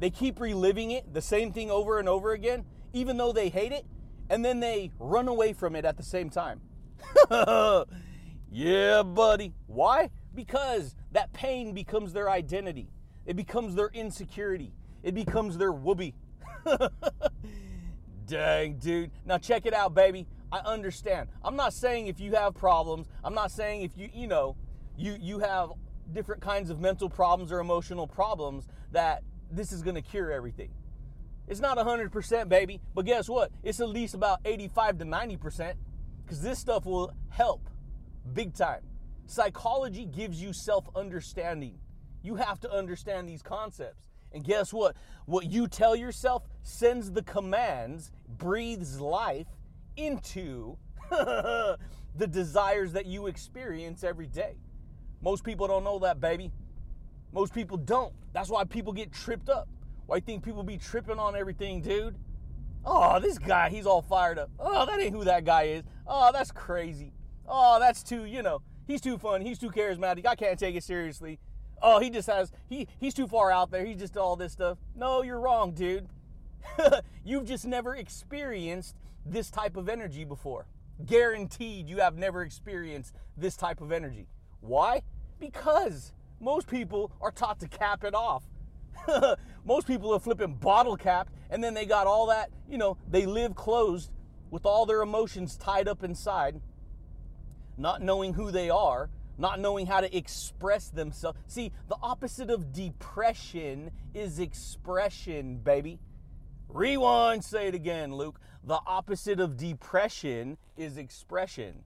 they 0.00 0.10
keep 0.10 0.40
reliving 0.40 0.92
it, 0.92 1.12
the 1.12 1.22
same 1.22 1.52
thing 1.52 1.70
over 1.70 1.98
and 1.98 2.08
over 2.08 2.32
again, 2.32 2.64
even 2.92 3.16
though 3.16 3.32
they 3.32 3.48
hate 3.48 3.72
it, 3.72 3.84
and 4.30 4.44
then 4.44 4.60
they 4.60 4.92
run 4.98 5.28
away 5.28 5.52
from 5.52 5.74
it 5.74 5.84
at 5.84 5.96
the 5.96 6.02
same 6.02 6.30
time. 6.30 6.60
yeah, 8.50 9.02
buddy. 9.02 9.54
Why? 9.66 10.10
Because 10.34 10.94
that 11.12 11.32
pain 11.32 11.72
becomes 11.72 12.12
their 12.12 12.30
identity. 12.30 12.90
It 13.26 13.34
becomes 13.34 13.74
their 13.74 13.90
insecurity. 13.92 14.72
It 15.02 15.14
becomes 15.14 15.58
their 15.58 15.72
whoopee. 15.72 16.14
Dang, 18.26 18.78
dude. 18.78 19.10
Now 19.24 19.38
check 19.38 19.66
it 19.66 19.74
out, 19.74 19.94
baby. 19.94 20.26
I 20.52 20.58
understand. 20.58 21.28
I'm 21.42 21.56
not 21.56 21.72
saying 21.72 22.06
if 22.06 22.20
you 22.20 22.34
have 22.34 22.54
problems, 22.54 23.08
I'm 23.24 23.34
not 23.34 23.50
saying 23.50 23.82
if 23.82 23.96
you, 23.96 24.08
you 24.12 24.26
know, 24.26 24.56
you 24.96 25.16
you 25.20 25.38
have 25.40 25.72
different 26.12 26.42
kinds 26.42 26.70
of 26.70 26.80
mental 26.80 27.08
problems 27.08 27.52
or 27.52 27.60
emotional 27.60 28.06
problems 28.06 28.66
that 28.92 29.22
this 29.50 29.72
is 29.72 29.82
going 29.82 29.94
to 29.94 30.02
cure 30.02 30.30
everything. 30.30 30.70
It's 31.46 31.60
not 31.60 31.78
100%, 31.78 32.48
baby, 32.48 32.80
but 32.94 33.06
guess 33.06 33.28
what? 33.28 33.50
It's 33.62 33.80
at 33.80 33.88
least 33.88 34.14
about 34.14 34.40
85 34.44 34.98
to 34.98 35.04
90% 35.04 35.74
because 36.24 36.42
this 36.42 36.58
stuff 36.58 36.84
will 36.84 37.12
help 37.30 37.68
big 38.34 38.54
time. 38.54 38.82
Psychology 39.26 40.04
gives 40.04 40.40
you 40.40 40.52
self 40.52 40.86
understanding. 40.94 41.78
You 42.22 42.36
have 42.36 42.60
to 42.60 42.70
understand 42.70 43.28
these 43.28 43.42
concepts. 43.42 44.08
And 44.32 44.44
guess 44.44 44.72
what? 44.72 44.96
What 45.24 45.50
you 45.50 45.68
tell 45.68 45.96
yourself 45.96 46.42
sends 46.62 47.12
the 47.12 47.22
commands, 47.22 48.10
breathes 48.28 49.00
life 49.00 49.46
into 49.96 50.76
the 51.10 51.78
desires 52.28 52.92
that 52.92 53.06
you 53.06 53.26
experience 53.26 54.04
every 54.04 54.26
day. 54.26 54.56
Most 55.22 55.44
people 55.44 55.66
don't 55.66 55.84
know 55.84 55.98
that, 56.00 56.20
baby. 56.20 56.50
Most 57.32 57.52
people 57.52 57.76
don't. 57.76 58.12
That's 58.32 58.48
why 58.48 58.64
people 58.64 58.92
get 58.92 59.12
tripped 59.12 59.48
up. 59.48 59.68
Why 60.06 60.16
you 60.16 60.22
think 60.22 60.42
people 60.42 60.62
be 60.62 60.78
tripping 60.78 61.18
on 61.18 61.36
everything, 61.36 61.82
dude? 61.82 62.16
Oh, 62.84 63.20
this 63.20 63.38
guy, 63.38 63.68
he's 63.68 63.86
all 63.86 64.00
fired 64.00 64.38
up. 64.38 64.50
Oh, 64.58 64.86
that 64.86 64.98
ain't 65.00 65.14
who 65.14 65.24
that 65.24 65.44
guy 65.44 65.64
is. 65.64 65.82
Oh, 66.06 66.30
that's 66.32 66.50
crazy. 66.50 67.12
Oh, 67.46 67.78
that's 67.78 68.02
too, 68.02 68.24
you 68.24 68.42
know, 68.42 68.62
he's 68.86 69.00
too 69.00 69.18
fun. 69.18 69.42
He's 69.42 69.58
too 69.58 69.70
charismatic. 69.70 70.26
I 70.26 70.34
can't 70.34 70.58
take 70.58 70.74
it 70.74 70.84
seriously. 70.84 71.38
Oh, 71.82 72.00
he 72.00 72.10
just 72.10 72.28
has, 72.28 72.50
he 72.68 72.88
he's 72.98 73.14
too 73.14 73.26
far 73.26 73.50
out 73.50 73.70
there. 73.70 73.84
He's 73.84 73.98
just 73.98 74.16
all 74.16 74.36
this 74.36 74.52
stuff. 74.52 74.78
No, 74.96 75.22
you're 75.22 75.40
wrong, 75.40 75.72
dude. 75.72 76.08
You've 77.24 77.44
just 77.44 77.66
never 77.66 77.94
experienced 77.94 78.96
this 79.24 79.50
type 79.50 79.76
of 79.76 79.88
energy 79.88 80.24
before. 80.24 80.66
Guaranteed 81.04 81.88
you 81.88 81.98
have 81.98 82.16
never 82.16 82.42
experienced 82.42 83.14
this 83.36 83.56
type 83.56 83.80
of 83.80 83.92
energy. 83.92 84.26
Why? 84.60 85.02
Because 85.38 86.12
most 86.40 86.68
people 86.68 87.10
are 87.20 87.30
taught 87.30 87.60
to 87.60 87.68
cap 87.68 88.04
it 88.04 88.14
off. 88.14 88.44
most 89.64 89.86
people 89.86 90.12
are 90.12 90.20
flipping 90.20 90.54
bottle 90.54 90.96
cap 90.96 91.30
and 91.50 91.62
then 91.62 91.74
they 91.74 91.86
got 91.86 92.06
all 92.06 92.26
that, 92.26 92.50
you 92.68 92.78
know, 92.78 92.96
they 93.08 93.26
live 93.26 93.54
closed 93.54 94.10
with 94.50 94.66
all 94.66 94.86
their 94.86 95.02
emotions 95.02 95.56
tied 95.56 95.88
up 95.88 96.02
inside, 96.02 96.60
not 97.76 98.02
knowing 98.02 98.34
who 98.34 98.50
they 98.50 98.70
are, 98.70 99.10
not 99.38 99.60
knowing 99.60 99.86
how 99.86 100.00
to 100.00 100.16
express 100.16 100.88
themselves. 100.88 101.38
See, 101.46 101.72
the 101.88 101.96
opposite 102.02 102.50
of 102.50 102.72
depression 102.72 103.90
is 104.14 104.38
expression, 104.38 105.58
baby. 105.58 106.00
Rewind, 106.68 107.44
say 107.44 107.68
it 107.68 107.74
again, 107.74 108.14
Luke. 108.14 108.40
The 108.64 108.80
opposite 108.86 109.40
of 109.40 109.56
depression 109.56 110.58
is 110.76 110.96
expression. 110.98 111.84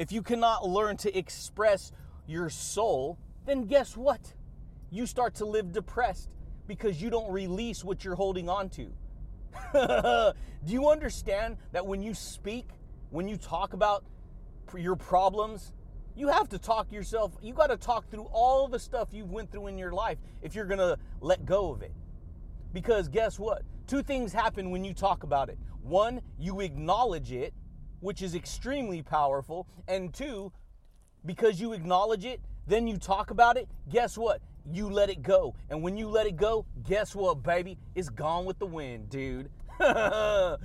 If 0.00 0.12
you 0.12 0.22
cannot 0.22 0.66
learn 0.66 0.96
to 0.96 1.14
express 1.14 1.92
your 2.26 2.48
soul, 2.48 3.18
then 3.44 3.66
guess 3.66 3.98
what? 3.98 4.32
You 4.90 5.04
start 5.04 5.34
to 5.34 5.44
live 5.44 5.72
depressed 5.72 6.30
because 6.66 7.02
you 7.02 7.10
don't 7.10 7.30
release 7.30 7.84
what 7.84 8.02
you're 8.02 8.14
holding 8.14 8.48
on 8.48 8.70
to. 8.70 8.86
Do 10.64 10.72
you 10.72 10.88
understand 10.88 11.58
that 11.72 11.84
when 11.84 12.00
you 12.00 12.14
speak, 12.14 12.70
when 13.10 13.28
you 13.28 13.36
talk 13.36 13.74
about 13.74 14.02
your 14.74 14.96
problems, 14.96 15.74
you 16.16 16.28
have 16.28 16.48
to 16.48 16.58
talk 16.58 16.90
yourself, 16.90 17.36
you 17.42 17.52
got 17.52 17.66
to 17.66 17.76
talk 17.76 18.10
through 18.10 18.30
all 18.32 18.68
the 18.68 18.78
stuff 18.78 19.08
you've 19.12 19.30
went 19.30 19.52
through 19.52 19.66
in 19.66 19.76
your 19.76 19.92
life 19.92 20.16
if 20.40 20.54
you're 20.54 20.64
going 20.64 20.78
to 20.78 20.96
let 21.20 21.44
go 21.44 21.72
of 21.74 21.82
it. 21.82 21.92
Because 22.72 23.06
guess 23.06 23.38
what? 23.38 23.64
Two 23.86 24.02
things 24.02 24.32
happen 24.32 24.70
when 24.70 24.82
you 24.82 24.94
talk 24.94 25.24
about 25.24 25.50
it. 25.50 25.58
One, 25.82 26.22
you 26.38 26.60
acknowledge 26.60 27.32
it, 27.32 27.52
which 28.00 28.22
is 28.22 28.34
extremely 28.34 29.02
powerful, 29.02 29.66
and 29.88 30.12
two, 30.12 30.52
because 31.24 31.60
you 31.60 31.72
acknowledge 31.72 32.24
it, 32.24 32.40
then 32.66 32.86
you 32.86 32.96
talk 32.96 33.30
about 33.30 33.56
it, 33.56 33.68
guess 33.88 34.16
what? 34.16 34.40
You 34.70 34.90
let 34.90 35.10
it 35.10 35.22
go. 35.22 35.54
And 35.68 35.82
when 35.82 35.96
you 35.96 36.08
let 36.08 36.26
it 36.26 36.36
go, 36.36 36.66
guess 36.86 37.14
what, 37.14 37.42
baby? 37.42 37.78
It's 37.94 38.08
gone 38.08 38.44
with 38.44 38.58
the 38.58 38.66
wind, 38.66 39.10
dude. 39.10 39.50
yeah, 39.80 40.56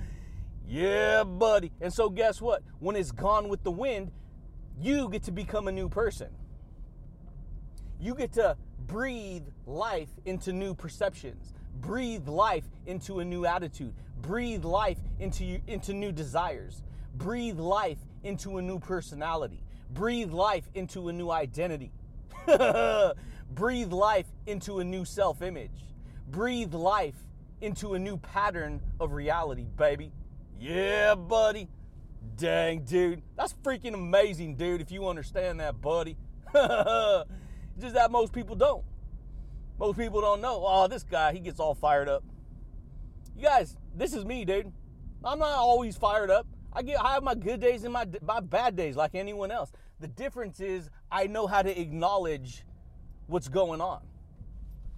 buddy. 1.24 1.72
And 1.80 1.92
so, 1.92 2.10
guess 2.10 2.40
what? 2.40 2.62
When 2.78 2.96
it's 2.96 3.12
gone 3.12 3.48
with 3.48 3.64
the 3.64 3.70
wind, 3.70 4.12
you 4.78 5.08
get 5.08 5.22
to 5.24 5.32
become 5.32 5.68
a 5.68 5.72
new 5.72 5.88
person. 5.88 6.28
You 7.98 8.14
get 8.14 8.32
to 8.34 8.56
breathe 8.86 9.46
life 9.66 10.10
into 10.26 10.52
new 10.52 10.74
perceptions, 10.74 11.54
breathe 11.80 12.28
life 12.28 12.64
into 12.84 13.20
a 13.20 13.24
new 13.24 13.46
attitude, 13.46 13.94
breathe 14.20 14.64
life 14.64 14.98
into, 15.18 15.44
you, 15.44 15.60
into 15.66 15.94
new 15.94 16.12
desires, 16.12 16.82
breathe 17.16 17.58
life 17.58 17.98
into 18.22 18.58
a 18.58 18.62
new 18.62 18.78
personality, 18.78 19.62
breathe 19.90 20.32
life 20.32 20.68
into 20.74 21.08
a 21.08 21.12
new 21.12 21.30
identity, 21.30 21.92
breathe 23.50 23.92
life 23.92 24.26
into 24.46 24.80
a 24.80 24.84
new 24.84 25.04
self 25.04 25.42
image, 25.42 25.84
breathe 26.28 26.74
life 26.74 27.14
into 27.60 27.94
a 27.94 27.98
new 27.98 28.16
pattern 28.16 28.80
of 29.00 29.12
reality, 29.12 29.66
baby. 29.76 30.12
Yeah, 30.58 31.14
buddy. 31.14 31.68
Dang, 32.36 32.84
dude. 32.84 33.22
That's 33.36 33.54
freaking 33.62 33.94
amazing, 33.94 34.56
dude, 34.56 34.80
if 34.80 34.90
you 34.90 35.08
understand 35.08 35.60
that, 35.60 35.80
buddy. 35.80 36.16
Just 36.54 37.94
that 37.94 38.10
most 38.10 38.32
people 38.32 38.56
don't. 38.56 38.84
Most 39.78 39.98
people 39.98 40.20
don't 40.20 40.40
know. 40.40 40.62
Oh, 40.66 40.88
this 40.88 41.02
guy, 41.02 41.32
he 41.32 41.40
gets 41.40 41.60
all 41.60 41.74
fired 41.74 42.08
up. 42.08 42.24
You 43.36 43.42
guys, 43.42 43.76
this 43.94 44.14
is 44.14 44.24
me, 44.24 44.44
dude. 44.44 44.72
I'm 45.22 45.38
not 45.38 45.58
always 45.58 45.96
fired 45.96 46.30
up. 46.30 46.46
I 46.76 46.82
get 46.82 47.00
I 47.00 47.14
have 47.14 47.22
my 47.22 47.34
good 47.34 47.58
days 47.60 47.84
and 47.84 47.92
my 47.92 48.06
my 48.20 48.40
bad 48.40 48.76
days 48.76 48.96
like 48.96 49.14
anyone 49.14 49.50
else. 49.50 49.72
The 49.98 50.08
difference 50.08 50.60
is 50.60 50.90
I 51.10 51.26
know 51.26 51.46
how 51.46 51.62
to 51.62 51.80
acknowledge 51.80 52.64
what's 53.28 53.48
going 53.48 53.80
on. 53.80 54.02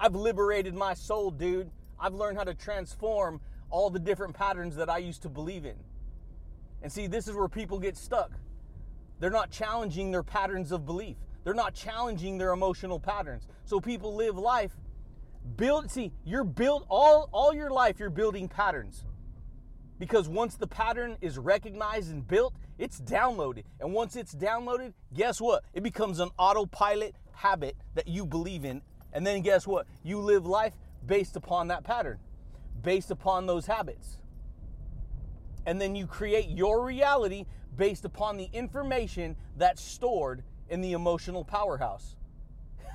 I've 0.01 0.17
liberated 0.17 0.75
my 0.75 0.95
soul, 0.95 1.31
dude. 1.31 1.71
I've 1.99 2.15
learned 2.15 2.37
how 2.37 2.45
to 2.45 2.55
transform 2.55 3.41
all 3.71 3.91
the 3.91 4.01
different 4.01 4.35
patterns 4.35 4.75
that 4.75 4.91
I 4.91 4.99
used 4.99 5.23
to 5.23 5.29
believe 5.29 5.65
in. 5.65 5.77
And 6.83 6.91
see, 6.91 7.07
this 7.07 7.29
is 7.29 7.37
where 7.37 7.49
people 7.49 7.79
get 7.79 7.97
stuck. 7.97 8.33
They're 9.21 9.31
not 9.31 9.51
challenging 9.53 10.11
their 10.11 10.23
patterns 10.25 10.73
of 10.73 10.85
belief. 10.85 11.17
They're 11.45 11.55
not 11.55 11.75
challenging 11.75 12.39
their 12.39 12.53
emotional 12.53 12.99
patterns. 12.99 13.47
So 13.65 13.81
people 13.81 14.17
live 14.17 14.37
life 14.37 14.73
build 15.57 15.91
see, 15.91 16.13
you're 16.25 16.45
built 16.45 16.85
all 16.89 17.29
all 17.33 17.55
your 17.55 17.71
life 17.71 18.01
you're 18.01 18.11
building 18.11 18.49
patterns. 18.49 19.05
Because 19.99 20.29
once 20.29 20.55
the 20.55 20.67
pattern 20.67 21.17
is 21.21 21.39
recognized 21.39 22.11
and 22.11 22.27
built, 22.27 22.55
it's 22.79 23.01
downloaded. 23.01 23.65
And 23.81 23.93
once 23.93 24.15
it's 24.15 24.35
downloaded, 24.35 24.93
guess 25.13 25.41
what? 25.41 25.65
It 25.75 25.83
becomes 25.83 26.21
an 26.21 26.31
autopilot 26.39 27.15
habit 27.33 27.77
that 27.95 28.07
you 28.07 28.25
believe 28.25 28.65
in. 28.65 28.83
And 29.13 29.27
then 29.27 29.43
guess 29.43 29.67
what? 29.67 29.87
You 30.05 30.21
live 30.21 30.47
life 30.47 30.75
based 31.07 31.37
upon 31.37 31.69
that 31.69 31.85
pattern, 31.85 32.19
based 32.83 33.11
upon 33.11 33.47
those 33.47 33.67
habits. 33.67 34.19
And 35.67 35.81
then 35.81 35.97
you 35.97 36.07
create 36.07 36.49
your 36.49 36.85
reality 36.85 37.47
based 37.77 38.05
upon 38.05 38.37
the 38.37 38.49
information 38.53 39.37
that's 39.57 39.83
stored 39.83 40.43
in 40.69 40.81
the 40.81 40.93
emotional 40.93 41.45
powerhouse. 41.45 42.17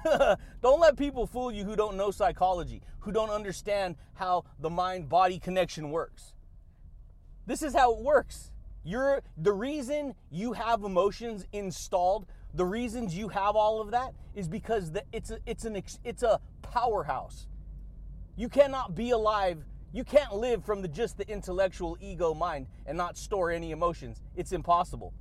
don't 0.61 0.79
let 0.79 0.97
people 0.97 1.25
fool 1.25 1.51
you 1.51 1.63
who 1.63 1.75
don't 1.75 1.95
know 1.95 2.11
psychology, 2.11 2.81
who 2.99 3.11
don't 3.11 3.29
understand 3.29 3.95
how 4.13 4.43
the 4.59 4.69
mind 4.69 5.09
body 5.09 5.39
connection 5.39 5.91
works. 5.91 6.32
This 7.45 7.61
is 7.61 7.73
how 7.73 7.93
it 7.93 8.01
works. 8.01 8.51
You're 8.83 9.21
the 9.37 9.53
reason 9.53 10.13
you 10.29 10.53
have 10.53 10.83
emotions 10.83 11.45
installed, 11.53 12.25
the 12.53 12.65
reasons 12.65 13.17
you 13.17 13.29
have 13.29 13.55
all 13.55 13.81
of 13.81 13.91
that 13.91 14.13
is 14.35 14.47
because 14.47 14.91
the, 14.91 15.03
it's 15.11 15.31
a, 15.31 15.39
it's 15.45 15.65
an 15.65 15.81
it's 16.03 16.23
a 16.23 16.39
powerhouse. 16.61 17.47
You 18.35 18.49
cannot 18.49 18.95
be 18.95 19.11
alive. 19.11 19.63
You 19.91 20.03
can't 20.03 20.33
live 20.33 20.65
from 20.65 20.81
the 20.81 20.87
just 20.87 21.17
the 21.17 21.27
intellectual 21.29 21.97
ego 22.01 22.33
mind 22.33 22.67
and 22.85 22.97
not 22.97 23.17
store 23.17 23.51
any 23.51 23.71
emotions. 23.71 24.21
It's 24.35 24.51
impossible. 24.51 25.13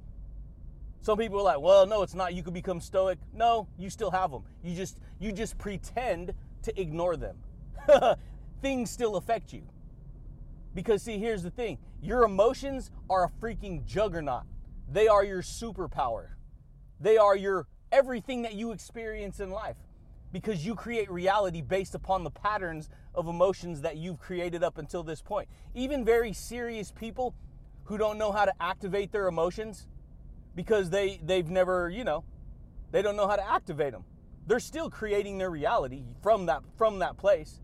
Some 1.03 1.19
people 1.19 1.39
are 1.41 1.43
like, 1.43 1.61
"Well, 1.61 1.87
no, 1.87 2.03
it's 2.03 2.15
not. 2.15 2.35
You 2.35 2.43
could 2.43 2.55
become 2.55 2.81
stoic." 2.81 3.19
No, 3.33 3.69
you 3.79 3.91
still 3.91 4.11
have 4.11 4.31
them. 4.31 4.45
You 4.63 4.75
just 4.75 4.99
you 5.19 5.33
just 5.33 5.59
pretend 5.59 6.33
to 6.63 6.81
ignore 6.81 7.17
them. 7.17 7.37
Things 8.63 8.91
still 8.91 9.17
affect 9.17 9.53
you. 9.53 9.63
Because 10.75 11.03
see, 11.03 11.19
here's 11.19 11.43
the 11.43 11.51
thing. 11.51 11.79
Your 12.01 12.25
emotions 12.25 12.91
are 13.11 13.25
a 13.25 13.31
freaking 13.41 13.85
juggernaut. 13.85 14.45
They 14.91 15.09
are 15.09 15.25
your 15.25 15.43
superpower. 15.43 16.29
They 17.01 17.17
are 17.17 17.37
your 17.37 17.67
everything 17.91 18.43
that 18.43 18.55
you 18.55 18.73
experience 18.73 19.41
in 19.41 19.51
life 19.51 19.77
because 20.33 20.65
you 20.65 20.75
create 20.75 21.11
reality 21.11 21.61
based 21.61 21.95
upon 21.95 22.25
the 22.25 22.31
patterns 22.31 22.89
of 23.15 23.29
emotions 23.29 23.83
that 23.83 23.99
you've 23.99 24.19
created 24.19 24.65
up 24.65 24.79
until 24.79 25.03
this 25.03 25.21
point. 25.21 25.49
Even 25.75 26.05
very 26.05 26.33
serious 26.33 26.91
people 26.91 27.35
who 27.85 27.99
don't 27.99 28.17
know 28.17 28.33
how 28.33 28.47
to 28.47 28.53
activate 28.63 29.13
their 29.13 29.29
emotions, 29.29 29.87
because 30.55 30.91
they 30.91 31.21
they've 31.23 31.51
never, 31.51 31.91
you 31.91 32.05
know, 32.05 32.25
they 32.91 33.03
don't 33.03 33.17
know 33.17 33.27
how 33.27 33.37
to 33.37 33.47
activate 33.47 33.93
them. 33.93 34.05
They're 34.47 34.61
still 34.61 34.91
creating 34.91 35.39
their 35.39 35.51
reality 35.51 36.05
from 36.23 36.47
that 36.47 36.63
from 36.77 37.01
that 37.01 37.17
place. 37.17 37.61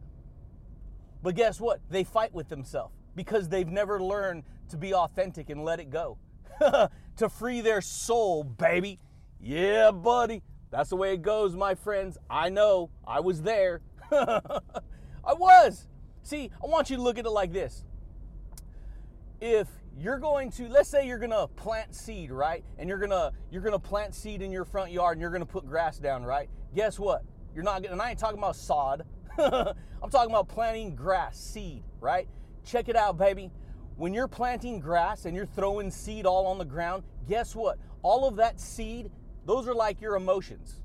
But 1.23 1.35
guess 1.35 1.61
what? 1.61 1.81
They 1.91 2.05
fight 2.05 2.35
with 2.35 2.49
themselves 2.49 2.98
because 3.19 3.49
they've 3.49 3.69
never 3.69 4.01
learned 4.01 4.45
to 4.69 4.77
be 4.77 4.95
authentic 4.95 5.51
and 5.51 5.65
let 5.65 5.81
it 5.81 5.91
go. 5.91 6.19
to 7.17 7.29
free 7.29 7.61
their 7.61 7.81
soul, 7.81 8.45
baby. 8.45 9.01
Yeah, 9.41 9.91
buddy. 9.91 10.45
That's 10.71 10.91
the 10.91 10.97
way 10.97 11.15
it 11.15 11.23
goes, 11.23 11.57
my 11.57 11.75
friends. 11.75 12.17
I 12.31 12.49
know. 12.49 12.91
I 13.05 13.19
was 13.19 13.43
there. 13.43 13.81
I 14.13 14.61
was. 15.25 15.89
See, 16.23 16.53
I 16.63 16.69
want 16.69 16.91
you 16.91 16.97
to 16.97 17.03
look 17.03 17.19
at 17.19 17.27
it 17.27 17.31
like 17.31 17.53
this. 17.53 17.85
If 19.41 19.67
you're 19.99 20.21
going 20.21 20.53
to 20.53 20.69
let's 20.69 20.89
say 20.89 21.05
you're 21.05 21.19
going 21.19 21.31
to 21.31 21.49
plant 21.49 21.97
seed, 21.97 22.31
right? 22.31 22.65
And 22.79 22.89
you're 22.89 22.99
going 22.99 23.11
to 23.11 23.33
you're 23.51 23.63
going 23.63 23.73
to 23.73 23.81
plant 23.81 24.15
seed 24.15 24.43
in 24.43 24.53
your 24.53 24.65
front 24.65 24.93
yard 24.93 25.17
and 25.17 25.21
you're 25.21 25.31
going 25.31 25.41
to 25.41 25.47
put 25.47 25.67
grass 25.67 25.99
down, 25.99 26.23
right? 26.23 26.49
Guess 26.73 27.01
what? 27.01 27.25
You're 27.53 27.65
not 27.65 27.85
and 27.85 28.01
I 28.01 28.11
ain't 28.11 28.19
talking 28.19 28.39
about 28.39 28.55
sod. 28.55 29.05
I'm 29.39 30.11
talking 30.11 30.31
about 30.31 30.49
planting 30.49 30.95
grass, 30.95 31.37
seed, 31.37 31.83
right? 32.01 32.29
Check 32.69 32.91
it 32.91 32.97
out, 32.97 33.17
baby. 33.17 33.51
When 33.97 34.13
you're 34.13 34.29
planting 34.29 34.79
grass 34.79 35.25
and 35.25 35.35
you're 35.35 35.47
throwing 35.47 35.91
seed 35.91 36.27
all 36.27 36.47
on 36.47 36.59
the 36.59 36.67
ground, 36.67 37.03
guess 37.27 37.57
what? 37.57 37.79
All 38.03 38.29
of 38.29 38.37
that 38.37 38.61
seed, 38.61 39.11
those 39.47 39.67
are 39.67 39.75
like 39.75 40.03
your 40.03 40.17
emotions. 40.17 40.83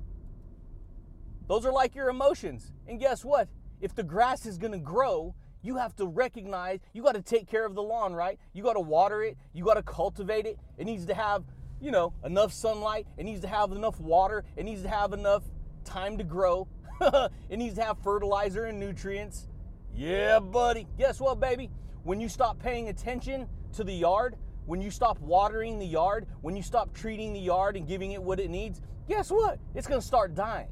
Those 1.46 1.66
are 1.66 1.72
like 1.72 1.94
your 1.94 2.08
emotions. 2.08 2.72
And 2.88 2.98
guess 2.98 3.22
what? 3.22 3.48
If 3.82 3.94
the 3.94 4.02
grass 4.02 4.46
is 4.46 4.56
going 4.56 4.72
to 4.72 4.78
grow, 4.78 5.34
you 5.60 5.76
have 5.76 5.94
to 5.96 6.06
recognize, 6.06 6.80
you 6.94 7.02
got 7.02 7.16
to 7.16 7.22
take 7.22 7.46
care 7.46 7.66
of 7.66 7.74
the 7.74 7.82
lawn, 7.82 8.14
right? 8.14 8.38
You 8.54 8.62
got 8.62 8.74
to 8.74 8.80
water 8.80 9.22
it, 9.22 9.36
you 9.52 9.62
got 9.62 9.74
to 9.74 9.82
cultivate 9.82 10.46
it. 10.46 10.58
It 10.78 10.86
needs 10.86 11.04
to 11.06 11.14
have, 11.14 11.44
you 11.82 11.90
know, 11.90 12.14
enough 12.24 12.54
sunlight, 12.54 13.06
it 13.18 13.24
needs 13.24 13.42
to 13.42 13.48
have 13.48 13.72
enough 13.72 14.00
water, 14.00 14.42
it 14.56 14.64
needs 14.64 14.80
to 14.82 14.88
have 14.88 15.12
enough 15.12 15.42
time 15.84 16.16
to 16.16 16.24
grow. 16.24 16.66
it 17.50 17.58
needs 17.58 17.74
to 17.74 17.82
have 17.82 17.98
fertilizer 17.98 18.64
and 18.64 18.80
nutrients. 18.80 19.48
Yeah, 19.94 20.40
buddy. 20.40 20.86
Guess 20.98 21.20
what, 21.20 21.40
baby? 21.40 21.70
When 22.02 22.20
you 22.20 22.28
stop 22.28 22.58
paying 22.58 22.88
attention 22.88 23.48
to 23.74 23.84
the 23.84 23.92
yard, 23.92 24.36
when 24.66 24.80
you 24.80 24.90
stop 24.90 25.18
watering 25.20 25.78
the 25.78 25.86
yard, 25.86 26.26
when 26.40 26.56
you 26.56 26.62
stop 26.62 26.92
treating 26.94 27.32
the 27.32 27.40
yard 27.40 27.76
and 27.76 27.86
giving 27.86 28.12
it 28.12 28.22
what 28.22 28.40
it 28.40 28.50
needs, 28.50 28.80
guess 29.08 29.30
what? 29.30 29.58
It's 29.74 29.86
going 29.86 30.00
to 30.00 30.06
start 30.06 30.34
dying. 30.34 30.68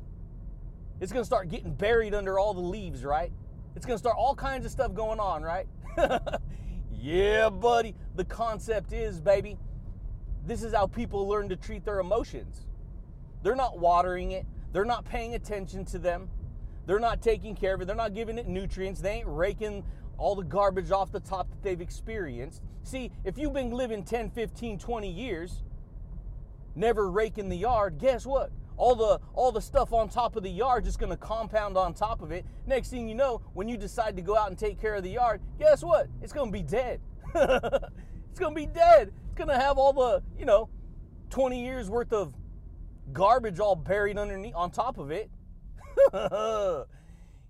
It's 1.00 1.12
going 1.12 1.22
to 1.22 1.26
start 1.26 1.48
getting 1.48 1.74
buried 1.74 2.14
under 2.14 2.38
all 2.38 2.54
the 2.54 2.60
leaves, 2.60 3.04
right? 3.04 3.32
It's 3.76 3.86
going 3.86 3.96
to 3.96 3.98
start 3.98 4.16
all 4.18 4.34
kinds 4.34 4.66
of 4.66 4.72
stuff 4.72 4.94
going 4.94 5.20
on, 5.20 5.42
right? 5.42 5.66
yeah, 6.92 7.48
buddy. 7.48 7.94
The 8.16 8.24
concept 8.24 8.92
is, 8.92 9.20
baby, 9.20 9.58
this 10.46 10.62
is 10.62 10.74
how 10.74 10.86
people 10.86 11.26
learn 11.28 11.48
to 11.48 11.56
treat 11.56 11.84
their 11.84 12.00
emotions. 12.00 12.66
They're 13.42 13.56
not 13.56 13.78
watering 13.78 14.32
it, 14.32 14.46
they're 14.72 14.84
not 14.84 15.04
paying 15.04 15.34
attention 15.34 15.84
to 15.86 15.98
them. 15.98 16.28
They're 16.86 16.98
not 16.98 17.22
taking 17.22 17.54
care 17.54 17.74
of 17.74 17.80
it. 17.80 17.86
They're 17.86 17.96
not 17.96 18.14
giving 18.14 18.38
it 18.38 18.48
nutrients. 18.48 19.00
They 19.00 19.10
ain't 19.10 19.28
raking 19.28 19.84
all 20.18 20.34
the 20.34 20.44
garbage 20.44 20.90
off 20.90 21.12
the 21.12 21.20
top 21.20 21.50
that 21.50 21.62
they've 21.62 21.80
experienced. 21.80 22.62
See, 22.82 23.10
if 23.24 23.38
you've 23.38 23.52
been 23.52 23.70
living 23.70 24.04
10, 24.04 24.30
15, 24.30 24.78
20 24.78 25.10
years, 25.10 25.62
never 26.74 27.10
raking 27.10 27.48
the 27.48 27.56
yard, 27.56 27.98
guess 27.98 28.26
what? 28.26 28.50
All 28.76 28.94
the 28.94 29.20
all 29.34 29.52
the 29.52 29.60
stuff 29.60 29.92
on 29.92 30.08
top 30.08 30.34
of 30.34 30.42
the 30.42 30.50
yard 30.50 30.84
just 30.84 30.98
going 30.98 31.10
to 31.10 31.16
compound 31.16 31.76
on 31.76 31.94
top 31.94 32.22
of 32.22 32.32
it. 32.32 32.44
Next 32.66 32.88
thing 32.88 33.08
you 33.08 33.14
know, 33.14 33.42
when 33.52 33.68
you 33.68 33.76
decide 33.76 34.16
to 34.16 34.22
go 34.22 34.36
out 34.36 34.48
and 34.48 34.58
take 34.58 34.80
care 34.80 34.94
of 34.94 35.02
the 35.02 35.10
yard, 35.10 35.40
guess 35.58 35.84
what? 35.84 36.08
It's 36.22 36.32
going 36.32 36.52
to 36.52 36.58
be 36.58 36.62
dead. 36.62 37.00
it's 37.34 38.38
going 38.38 38.54
to 38.54 38.60
be 38.60 38.66
dead. 38.66 39.12
It's 39.26 39.34
going 39.34 39.48
to 39.48 39.58
have 39.58 39.78
all 39.78 39.92
the, 39.92 40.22
you 40.38 40.46
know, 40.46 40.68
20 41.30 41.62
years 41.62 41.90
worth 41.90 42.12
of 42.12 42.34
garbage 43.12 43.60
all 43.60 43.76
buried 43.76 44.18
underneath 44.18 44.54
on 44.54 44.70
top 44.70 44.98
of 44.98 45.10
it. 45.10 45.30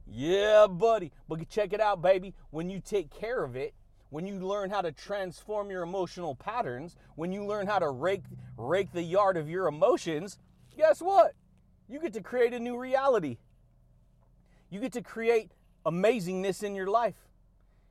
yeah, 0.07 0.67
buddy. 0.67 1.13
But 1.29 1.49
check 1.49 1.73
it 1.73 1.81
out, 1.81 2.03
baby. 2.03 2.35
When 2.51 2.71
you 2.71 2.81
take 2.81 3.11
care 3.11 3.43
of 3.43 3.57
it, 3.57 3.75
when 4.11 4.27
you 4.27 4.39
learn 4.41 4.69
how 4.71 4.83
to 4.83 4.93
transform 4.93 5.71
your 5.71 5.83
emotional 5.83 6.35
patterns, 6.35 6.97
when 7.15 7.33
you 7.33 7.47
learn 7.47 7.67
how 7.67 7.79
to 7.79 7.89
rake 7.89 8.25
rake 8.59 8.93
the 8.93 9.03
yard 9.03 9.37
of 9.37 9.49
your 9.49 9.69
emotions, 9.69 10.39
guess 10.77 11.01
what? 11.01 11.35
You 11.89 11.99
get 11.99 12.13
to 12.15 12.21
create 12.21 12.53
a 12.53 12.61
new 12.61 12.79
reality. 12.79 13.39
You 14.71 14.81
get 14.81 14.93
to 14.93 15.03
create 15.03 15.53
amazingness 15.87 16.63
in 16.63 16.75
your 16.75 16.89
life. 16.89 17.15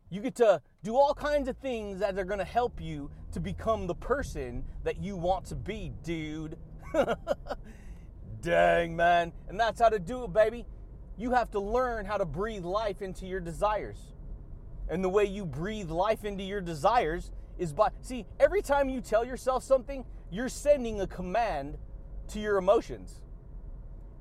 You 0.09 0.21
get 0.21 0.35
to 0.35 0.61
do 0.83 0.95
all 0.95 1.13
kinds 1.13 1.47
of 1.47 1.57
things 1.57 1.99
that 1.99 2.19
are 2.19 2.25
going 2.25 2.39
to 2.39 2.45
help 2.45 2.81
you 2.81 3.09
to 3.31 3.39
become 3.39 3.87
the 3.87 3.95
person 3.95 4.65
that 4.83 5.01
you 5.01 5.15
want 5.15 5.45
to 5.45 5.55
be, 5.55 5.93
dude. 6.03 6.57
Dang, 8.41 8.95
man. 8.95 9.31
And 9.47 9.59
that's 9.59 9.79
how 9.79 9.89
to 9.89 9.99
do 9.99 10.23
it, 10.23 10.33
baby. 10.33 10.65
You 11.17 11.31
have 11.31 11.51
to 11.51 11.59
learn 11.59 12.05
how 12.05 12.17
to 12.17 12.25
breathe 12.25 12.65
life 12.65 13.01
into 13.01 13.25
your 13.27 13.39
desires. 13.39 13.97
And 14.89 15.03
the 15.03 15.09
way 15.09 15.25
you 15.25 15.45
breathe 15.45 15.89
life 15.89 16.25
into 16.25 16.43
your 16.43 16.61
desires 16.61 17.31
is 17.57 17.71
by, 17.73 17.89
see, 18.01 18.25
every 18.39 18.61
time 18.61 18.89
you 18.89 19.01
tell 19.01 19.23
yourself 19.23 19.63
something, 19.63 20.03
you're 20.31 20.49
sending 20.49 21.01
a 21.01 21.07
command 21.07 21.77
to 22.29 22.39
your 22.39 22.57
emotions. 22.57 23.21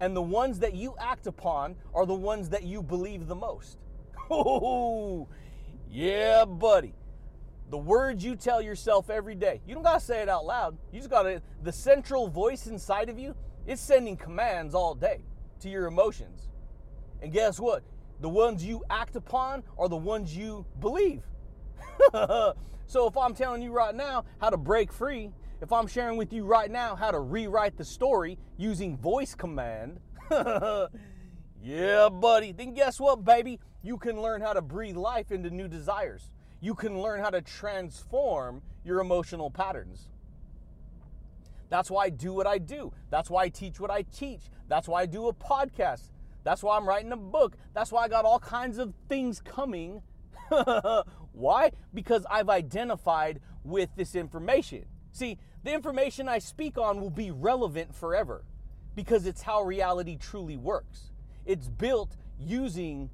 And 0.01 0.15
the 0.15 0.23
ones 0.23 0.59
that 0.61 0.75
you 0.75 0.95
act 1.01 1.27
upon 1.27 1.77
are 1.95 2.07
the 2.07 2.15
ones 2.15 2.51
that 2.51 2.65
you 2.65 2.83
believe 2.83 3.27
the 3.27 3.35
most. 3.35 3.79
Oh, 4.33 5.27
yeah, 5.91 6.45
buddy. 6.45 6.95
The 7.69 7.79
words 7.79 8.25
you 8.25 8.37
tell 8.37 8.63
yourself 8.63 9.11
every 9.11 9.35
day. 9.35 9.61
You 9.67 9.75
don't 9.75 9.83
got 9.83 9.99
to 9.99 10.05
say 10.05 10.23
it 10.23 10.29
out 10.29 10.45
loud. 10.45 10.79
You 10.93 11.01
just 11.01 11.11
got 11.11 11.25
to, 11.25 11.43
the 11.65 11.73
central 11.73 12.29
voice 12.29 12.69
inside 12.69 13.09
of 13.09 13.19
you, 13.19 13.35
it's 13.67 13.81
sending 13.81 14.17
commands 14.17 14.75
all 14.75 14.95
day 14.95 15.23
to 15.61 15.69
your 15.69 15.87
emotions. 15.87 16.49
And 17.23 17.33
guess 17.33 17.61
what? 17.61 17.83
The 18.21 18.29
ones 18.29 18.65
you 18.65 18.85
act 18.91 19.17
upon 19.17 19.63
are 19.79 19.89
the 19.89 19.97
ones 19.97 20.37
you 20.37 20.67
believe. 20.81 21.23
so 22.13 23.07
if 23.07 23.17
I'm 23.17 23.35
telling 23.35 23.63
you 23.63 23.73
right 23.73 23.95
now 23.95 24.25
how 24.41 24.51
to 24.51 24.57
break 24.57 24.93
free, 24.93 25.31
if 25.61 25.73
I'm 25.73 25.87
sharing 25.87 26.17
with 26.17 26.33
you 26.33 26.45
right 26.45 26.71
now 26.71 26.95
how 26.95 27.11
to 27.11 27.21
rewrite 27.21 27.77
the 27.77 27.85
story 27.85 28.39
using 28.57 28.97
voice 28.97 29.35
command, 29.35 30.01
yeah, 31.63 32.09
buddy, 32.09 32.53
then 32.53 32.75
guess 32.75 33.01
what, 33.01 33.25
baby? 33.25 33.61
You 33.83 33.97
can 33.97 34.21
learn 34.21 34.41
how 34.41 34.53
to 34.53 34.63
breathe 34.63 34.97
life 34.97 35.33
into 35.33 35.51
new 35.51 35.69
desires 35.69 36.31
you 36.61 36.75
can 36.75 37.01
learn 37.01 37.21
how 37.21 37.31
to 37.31 37.41
transform 37.41 38.63
your 38.85 39.01
emotional 39.01 39.51
patterns. 39.51 40.11
That's 41.71 41.91
why 41.91 42.05
I 42.05 42.11
do 42.11 42.35
what 42.35 42.47
I 42.47 42.59
do. 42.59 42.93
That's 43.09 43.31
why 43.31 43.45
I 43.45 43.49
teach 43.49 43.81
what 43.81 43.91
I 43.91 44.03
teach. 44.03 44.43
That's 44.69 44.89
why 44.89 45.03
I 45.03 45.07
do 45.07 45.29
a 45.29 45.33
podcast. 45.33 46.11
That's 46.45 46.63
why 46.63 46.77
I'm 46.77 46.87
writing 46.87 47.13
a 47.13 47.17
book. 47.17 47.57
That's 47.73 47.93
why 47.93 48.05
I 48.05 48.09
got 48.09 48.25
all 48.25 48.41
kinds 48.41 48.79
of 48.79 48.93
things 49.09 49.41
coming. 49.41 50.03
why? 51.33 51.71
Because 51.95 52.27
I've 52.31 52.49
identified 52.49 53.41
with 53.65 53.91
this 53.97 54.15
information. 54.15 54.85
See, 55.13 55.39
the 55.63 55.73
information 55.73 56.29
I 56.29 56.39
speak 56.39 56.77
on 56.77 57.01
will 57.01 57.11
be 57.11 57.31
relevant 57.31 57.95
forever 57.95 58.45
because 58.95 59.27
it's 59.27 59.43
how 59.43 59.63
reality 59.63 60.17
truly 60.17 60.57
works. 60.57 61.13
It's 61.47 61.69
built 61.69 62.17
using 62.39 63.11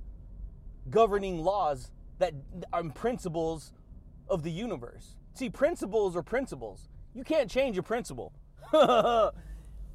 governing 0.89 1.39
laws 1.39 1.91
that 2.19 2.33
are 2.73 2.85
principles 2.85 3.73
of 4.29 4.43
the 4.43 4.51
universe. 4.51 5.17
See, 5.35 5.51
principles 5.51 6.17
are 6.17 6.23
principles. 6.23 6.89
You 7.15 7.25
can't 7.25 7.51
change 7.51 7.77
a 7.77 7.83
principle. 7.83 8.33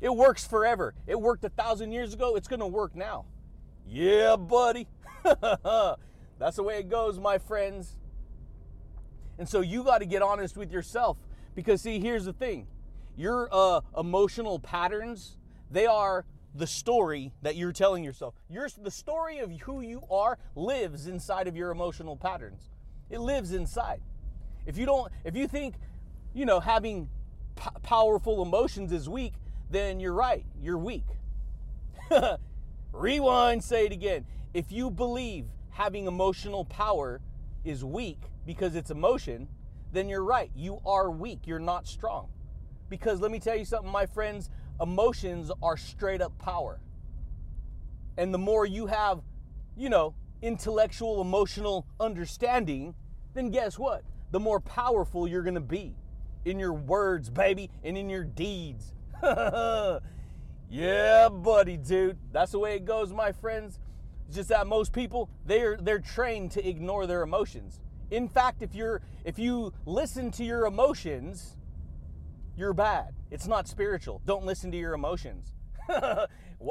it 0.02 0.14
works 0.14 0.46
forever. 0.46 0.94
It 1.08 1.20
worked 1.20 1.44
a 1.44 1.50
thousand 1.50 1.92
years 1.92 2.14
ago. 2.14 2.36
It's 2.36 2.48
going 2.48 2.60
to 2.60 2.68
work 2.68 2.96
now. 2.96 3.26
Yeah, 3.88 4.36
buddy. 4.36 4.88
That's 5.24 6.56
the 6.56 6.64
way 6.64 6.80
it 6.80 6.90
goes, 6.90 7.20
my 7.20 7.38
friends. 7.38 7.98
And 9.38 9.48
so 9.48 9.62
you 9.62 9.84
got 9.84 10.00
to 10.00 10.06
get 10.06 10.22
honest 10.22 10.58
with 10.58 10.72
yourself 10.72 11.18
because, 11.56 11.82
see, 11.82 12.00
here's 12.00 12.26
the 12.26 12.34
thing 12.34 12.68
your 13.18 13.50
uh, 13.52 13.82
emotional 13.98 14.60
patterns, 14.60 15.38
they 15.70 15.86
are 15.86 16.26
the 16.54 16.68
story 16.68 17.34
that 17.42 17.56
you're 17.56 17.72
telling 17.72 18.04
yourself. 18.04 18.34
Your, 18.50 18.70
the 18.82 18.92
story 18.92 19.40
of 19.40 19.52
who 19.62 19.82
you 19.82 20.04
are 20.10 20.38
lives 20.56 21.08
inside 21.08 21.48
of 21.48 21.56
your 21.56 21.72
emotional 21.72 22.16
patterns. 22.16 22.70
It 23.10 23.20
lives 23.20 23.54
inside. 23.54 24.02
If 24.66 24.78
you 24.78 24.86
don't, 24.86 25.12
if 25.24 25.36
you 25.36 25.48
think, 25.48 25.76
you 26.34 26.46
know, 26.46 26.60
having 26.60 27.10
powerful 27.84 28.42
emotions 28.42 28.92
is 28.92 29.08
weak, 29.08 29.34
then 29.70 30.00
you're 30.00 30.14
right. 30.14 30.46
You're 30.62 30.78
weak. 30.78 31.06
Rewind, 32.94 33.64
say 33.64 33.86
it 33.86 33.92
again. 33.92 34.26
If 34.54 34.72
you 34.72 34.92
believe 34.92 35.46
having 35.70 36.08
emotional 36.08 36.66
power 36.66 37.22
is 37.64 37.86
weak 37.86 38.20
because 38.46 38.76
it's 38.76 38.92
emotion, 38.92 39.48
then 39.94 40.10
you're 40.10 40.24
right. 40.24 40.52
You 40.56 40.82
are 40.86 41.10
weak. 41.10 41.46
You're 41.46 41.60
not 41.60 41.88
strong. 41.88 42.30
Because 42.90 43.22
let 43.22 43.32
me 43.32 43.40
tell 43.40 43.56
you 43.56 43.66
something, 43.66 43.92
my 43.92 44.06
friends, 44.06 44.50
emotions 44.82 45.52
are 45.64 45.78
straight 45.78 46.22
up 46.22 46.38
power. 46.38 46.80
And 48.18 48.34
the 48.34 48.38
more 48.38 48.66
you 48.66 48.88
have, 48.88 49.22
you 49.78 49.90
know, 49.90 50.14
intellectual, 50.42 51.22
emotional 51.22 51.86
understanding, 52.00 52.94
then 53.34 53.52
guess 53.52 53.80
what? 53.80 54.04
The 54.32 54.40
more 54.40 54.60
powerful 54.60 55.28
you're 55.28 55.44
going 55.44 55.56
to 55.56 55.62
be 55.62 55.96
in 56.46 56.60
your 56.60 56.74
words, 56.74 57.30
baby, 57.30 57.70
and 57.84 57.98
in 57.98 58.10
your 58.10 58.24
deeds. 58.24 58.94
yeah, 59.24 60.00
buddy, 61.30 61.78
dude. 61.78 62.18
That's 62.32 62.52
the 62.52 62.60
way 62.60 62.76
it 62.76 62.86
goes, 62.86 63.14
my 63.14 63.32
friends. 63.32 63.80
It's 64.28 64.36
just 64.36 64.50
that 64.50 64.68
most 64.68 64.94
people 64.94 65.30
they're 65.46 65.78
they're 65.78 66.00
trained 66.00 66.52
to 66.52 66.68
ignore 66.68 67.06
their 67.06 67.22
emotions. 67.22 67.80
In 68.10 68.28
fact, 68.28 68.62
if 68.62 68.74
you're 68.74 69.02
if 69.24 69.38
you 69.38 69.74
listen 69.86 70.32
to 70.32 70.44
your 70.44 70.66
emotions, 70.66 71.58
you're 72.56 72.74
bad. 72.74 73.14
It's 73.30 73.48
not 73.48 73.68
spiritual. 73.68 74.22
Don't 74.26 74.46
listen 74.46 74.72
to 74.72 74.78
your 74.78 74.94
emotions. 74.94 75.54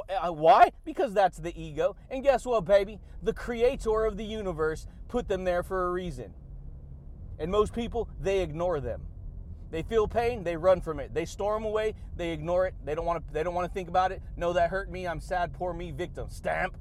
Uh, 0.09 0.29
why? 0.29 0.71
Because 0.85 1.13
that's 1.13 1.39
the 1.39 1.53
ego. 1.61 1.97
And 2.11 2.23
guess 2.23 2.47
what, 2.47 2.65
baby? 2.65 3.01
The 3.25 3.33
creator 3.33 4.05
of 4.05 4.17
the 4.17 4.25
universe 4.25 4.87
put 5.09 5.27
them 5.27 5.43
there 5.43 5.65
for 5.65 5.89
a 5.89 5.91
reason. 5.91 6.33
And 7.41 7.51
most 7.51 7.75
people, 7.75 8.09
they 8.21 8.41
ignore 8.41 8.79
them. 8.79 9.03
They 9.71 9.83
feel 9.83 10.09
pain, 10.09 10.43
they 10.43 10.57
run 10.57 10.81
from 10.81 10.99
it. 10.99 11.15
They 11.15 11.25
storm 11.25 11.65
away, 11.65 11.95
they 12.17 12.31
ignore 12.33 12.67
it. 12.67 12.75
They 12.85 12.95
don't 12.95 13.05
want 13.05 13.27
to 13.27 13.33
they 13.33 13.43
don't 13.43 13.55
want 13.55 13.69
to 13.69 13.73
think 13.73 13.89
about 13.89 14.11
it. 14.13 14.21
No, 14.37 14.53
that 14.53 14.71
hurt 14.71 14.91
me. 14.91 15.07
I'm 15.07 15.21
sad, 15.21 15.53
poor 15.53 15.73
me, 15.73 15.93
victim. 15.93 16.29
Stamp. 16.29 16.77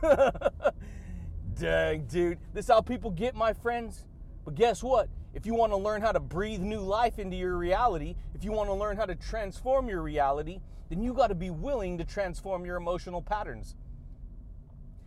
Dang, 1.58 2.06
dude. 2.06 2.38
This 2.54 2.66
is 2.66 2.70
how 2.70 2.80
people 2.80 3.10
get, 3.10 3.34
my 3.34 3.52
friends. 3.52 4.04
But 4.44 4.54
guess 4.54 4.82
what? 4.82 5.08
If 5.34 5.44
you 5.44 5.54
want 5.54 5.72
to 5.72 5.76
learn 5.76 6.00
how 6.00 6.12
to 6.12 6.20
breathe 6.20 6.60
new 6.60 6.80
life 6.80 7.18
into 7.18 7.36
your 7.36 7.56
reality, 7.56 8.14
if 8.34 8.44
you 8.44 8.52
want 8.52 8.68
to 8.70 8.74
learn 8.74 8.96
how 8.96 9.04
to 9.04 9.14
transform 9.14 9.88
your 9.88 10.02
reality, 10.02 10.60
then 10.88 11.02
you 11.02 11.12
got 11.12 11.26
to 11.26 11.34
be 11.34 11.50
willing 11.50 11.98
to 11.98 12.04
transform 12.04 12.64
your 12.64 12.76
emotional 12.76 13.20
patterns. 13.20 13.76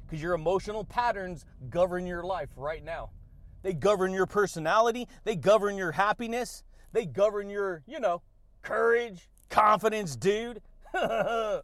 Because 0.05 0.21
your 0.21 0.33
emotional 0.33 0.83
patterns 0.83 1.45
govern 1.69 2.05
your 2.05 2.23
life 2.23 2.49
right 2.55 2.83
now. 2.83 3.09
They 3.63 3.73
govern 3.73 4.11
your 4.11 4.25
personality, 4.25 5.07
they 5.23 5.35
govern 5.35 5.77
your 5.77 5.91
happiness, 5.91 6.63
they 6.91 7.05
govern 7.05 7.49
your, 7.49 7.83
you 7.87 7.99
know, 7.99 8.21
courage, 8.61 9.29
confidence, 9.49 10.15
dude. 10.15 10.61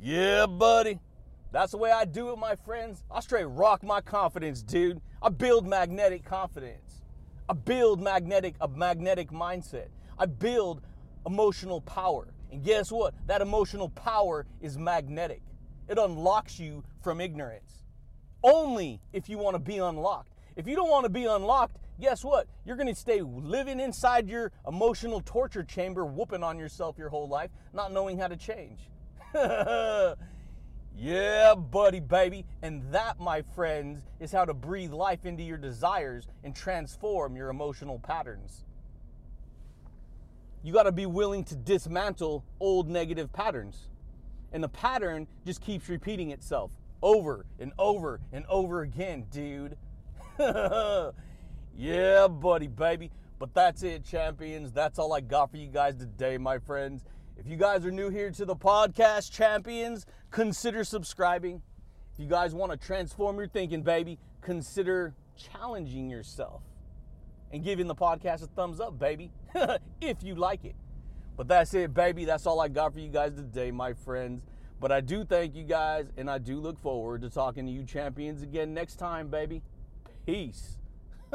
yeah, 0.00 0.46
buddy. 0.46 0.98
That's 1.52 1.72
the 1.72 1.78
way 1.78 1.90
I 1.90 2.04
do 2.04 2.30
it, 2.32 2.38
my 2.38 2.54
friends. 2.54 3.02
I 3.10 3.20
straight 3.20 3.44
rock 3.44 3.82
my 3.82 4.00
confidence, 4.00 4.62
dude. 4.62 5.00
I 5.22 5.28
build 5.28 5.66
magnetic 5.66 6.24
confidence. 6.24 7.02
I 7.48 7.54
build 7.54 8.00
magnetic 8.02 8.54
a 8.60 8.68
magnetic 8.68 9.30
mindset. 9.30 9.86
I 10.18 10.26
build 10.26 10.82
emotional 11.24 11.80
power. 11.80 12.28
And 12.50 12.62
guess 12.64 12.90
what? 12.90 13.14
That 13.26 13.40
emotional 13.40 13.88
power 13.90 14.46
is 14.60 14.76
magnetic. 14.76 15.42
It 15.88 15.98
unlocks 15.98 16.58
you 16.58 16.82
from 17.02 17.20
ignorance. 17.20 17.84
Only 18.42 19.00
if 19.12 19.28
you 19.28 19.38
want 19.38 19.54
to 19.54 19.60
be 19.60 19.78
unlocked. 19.78 20.32
If 20.56 20.66
you 20.66 20.74
don't 20.74 20.88
want 20.88 21.04
to 21.04 21.10
be 21.10 21.24
unlocked, 21.24 21.76
guess 22.00 22.24
what? 22.24 22.46
You're 22.64 22.76
going 22.76 22.88
to 22.88 22.94
stay 22.94 23.20
living 23.22 23.80
inside 23.80 24.28
your 24.28 24.52
emotional 24.66 25.20
torture 25.20 25.64
chamber, 25.64 26.04
whooping 26.04 26.42
on 26.42 26.58
yourself 26.58 26.98
your 26.98 27.08
whole 27.08 27.28
life, 27.28 27.50
not 27.72 27.92
knowing 27.92 28.18
how 28.18 28.28
to 28.28 28.36
change. 28.36 28.80
yeah, 30.96 31.54
buddy, 31.54 32.00
baby. 32.00 32.44
And 32.62 32.92
that, 32.92 33.18
my 33.18 33.42
friends, 33.42 34.02
is 34.20 34.32
how 34.32 34.44
to 34.44 34.54
breathe 34.54 34.92
life 34.92 35.24
into 35.24 35.42
your 35.42 35.58
desires 35.58 36.26
and 36.44 36.54
transform 36.54 37.36
your 37.36 37.48
emotional 37.48 37.98
patterns. 37.98 38.64
You 40.62 40.72
got 40.72 40.84
to 40.84 40.92
be 40.92 41.06
willing 41.06 41.44
to 41.44 41.54
dismantle 41.54 42.44
old 42.60 42.88
negative 42.88 43.32
patterns. 43.32 43.88
And 44.52 44.62
the 44.62 44.68
pattern 44.68 45.26
just 45.44 45.60
keeps 45.60 45.88
repeating 45.88 46.30
itself 46.30 46.72
over 47.02 47.46
and 47.58 47.72
over 47.78 48.20
and 48.32 48.44
over 48.48 48.82
again, 48.82 49.26
dude. 49.30 49.76
Yeah, 51.76 52.26
buddy, 52.28 52.68
baby. 52.68 53.10
But 53.38 53.52
that's 53.52 53.82
it, 53.82 54.02
champions. 54.04 54.72
That's 54.72 54.98
all 54.98 55.12
I 55.12 55.20
got 55.20 55.50
for 55.50 55.58
you 55.58 55.68
guys 55.68 55.94
today, 55.96 56.38
my 56.38 56.58
friends. 56.58 57.04
If 57.36 57.46
you 57.46 57.56
guys 57.58 57.84
are 57.84 57.90
new 57.90 58.08
here 58.08 58.30
to 58.30 58.44
the 58.46 58.56
podcast, 58.56 59.30
champions, 59.30 60.06
consider 60.30 60.84
subscribing. 60.84 61.60
If 62.14 62.18
you 62.18 62.26
guys 62.26 62.54
want 62.54 62.72
to 62.72 62.78
transform 62.78 63.36
your 63.36 63.46
thinking, 63.46 63.82
baby, 63.82 64.18
consider 64.40 65.14
challenging 65.36 66.08
yourself 66.08 66.62
and 67.52 67.62
giving 67.62 67.86
the 67.86 67.94
podcast 67.94 68.42
a 68.42 68.46
thumbs 68.46 68.80
up, 68.80 68.98
baby, 68.98 69.30
if 70.00 70.22
you 70.22 70.34
like 70.34 70.64
it. 70.64 70.76
But 71.36 71.46
that's 71.46 71.74
it, 71.74 71.92
baby. 71.92 72.24
That's 72.24 72.46
all 72.46 72.58
I 72.58 72.68
got 72.68 72.94
for 72.94 73.00
you 73.00 73.10
guys 73.10 73.34
today, 73.34 73.70
my 73.70 73.92
friends. 73.92 74.42
But 74.80 74.92
I 74.92 75.02
do 75.02 75.26
thank 75.26 75.54
you 75.54 75.64
guys, 75.64 76.06
and 76.16 76.30
I 76.30 76.38
do 76.38 76.58
look 76.58 76.80
forward 76.80 77.20
to 77.20 77.28
talking 77.28 77.66
to 77.66 77.72
you 77.72 77.84
champions 77.84 78.40
again 78.40 78.72
next 78.72 78.96
time, 78.96 79.28
baby. 79.28 79.62
Peace. 80.24 80.75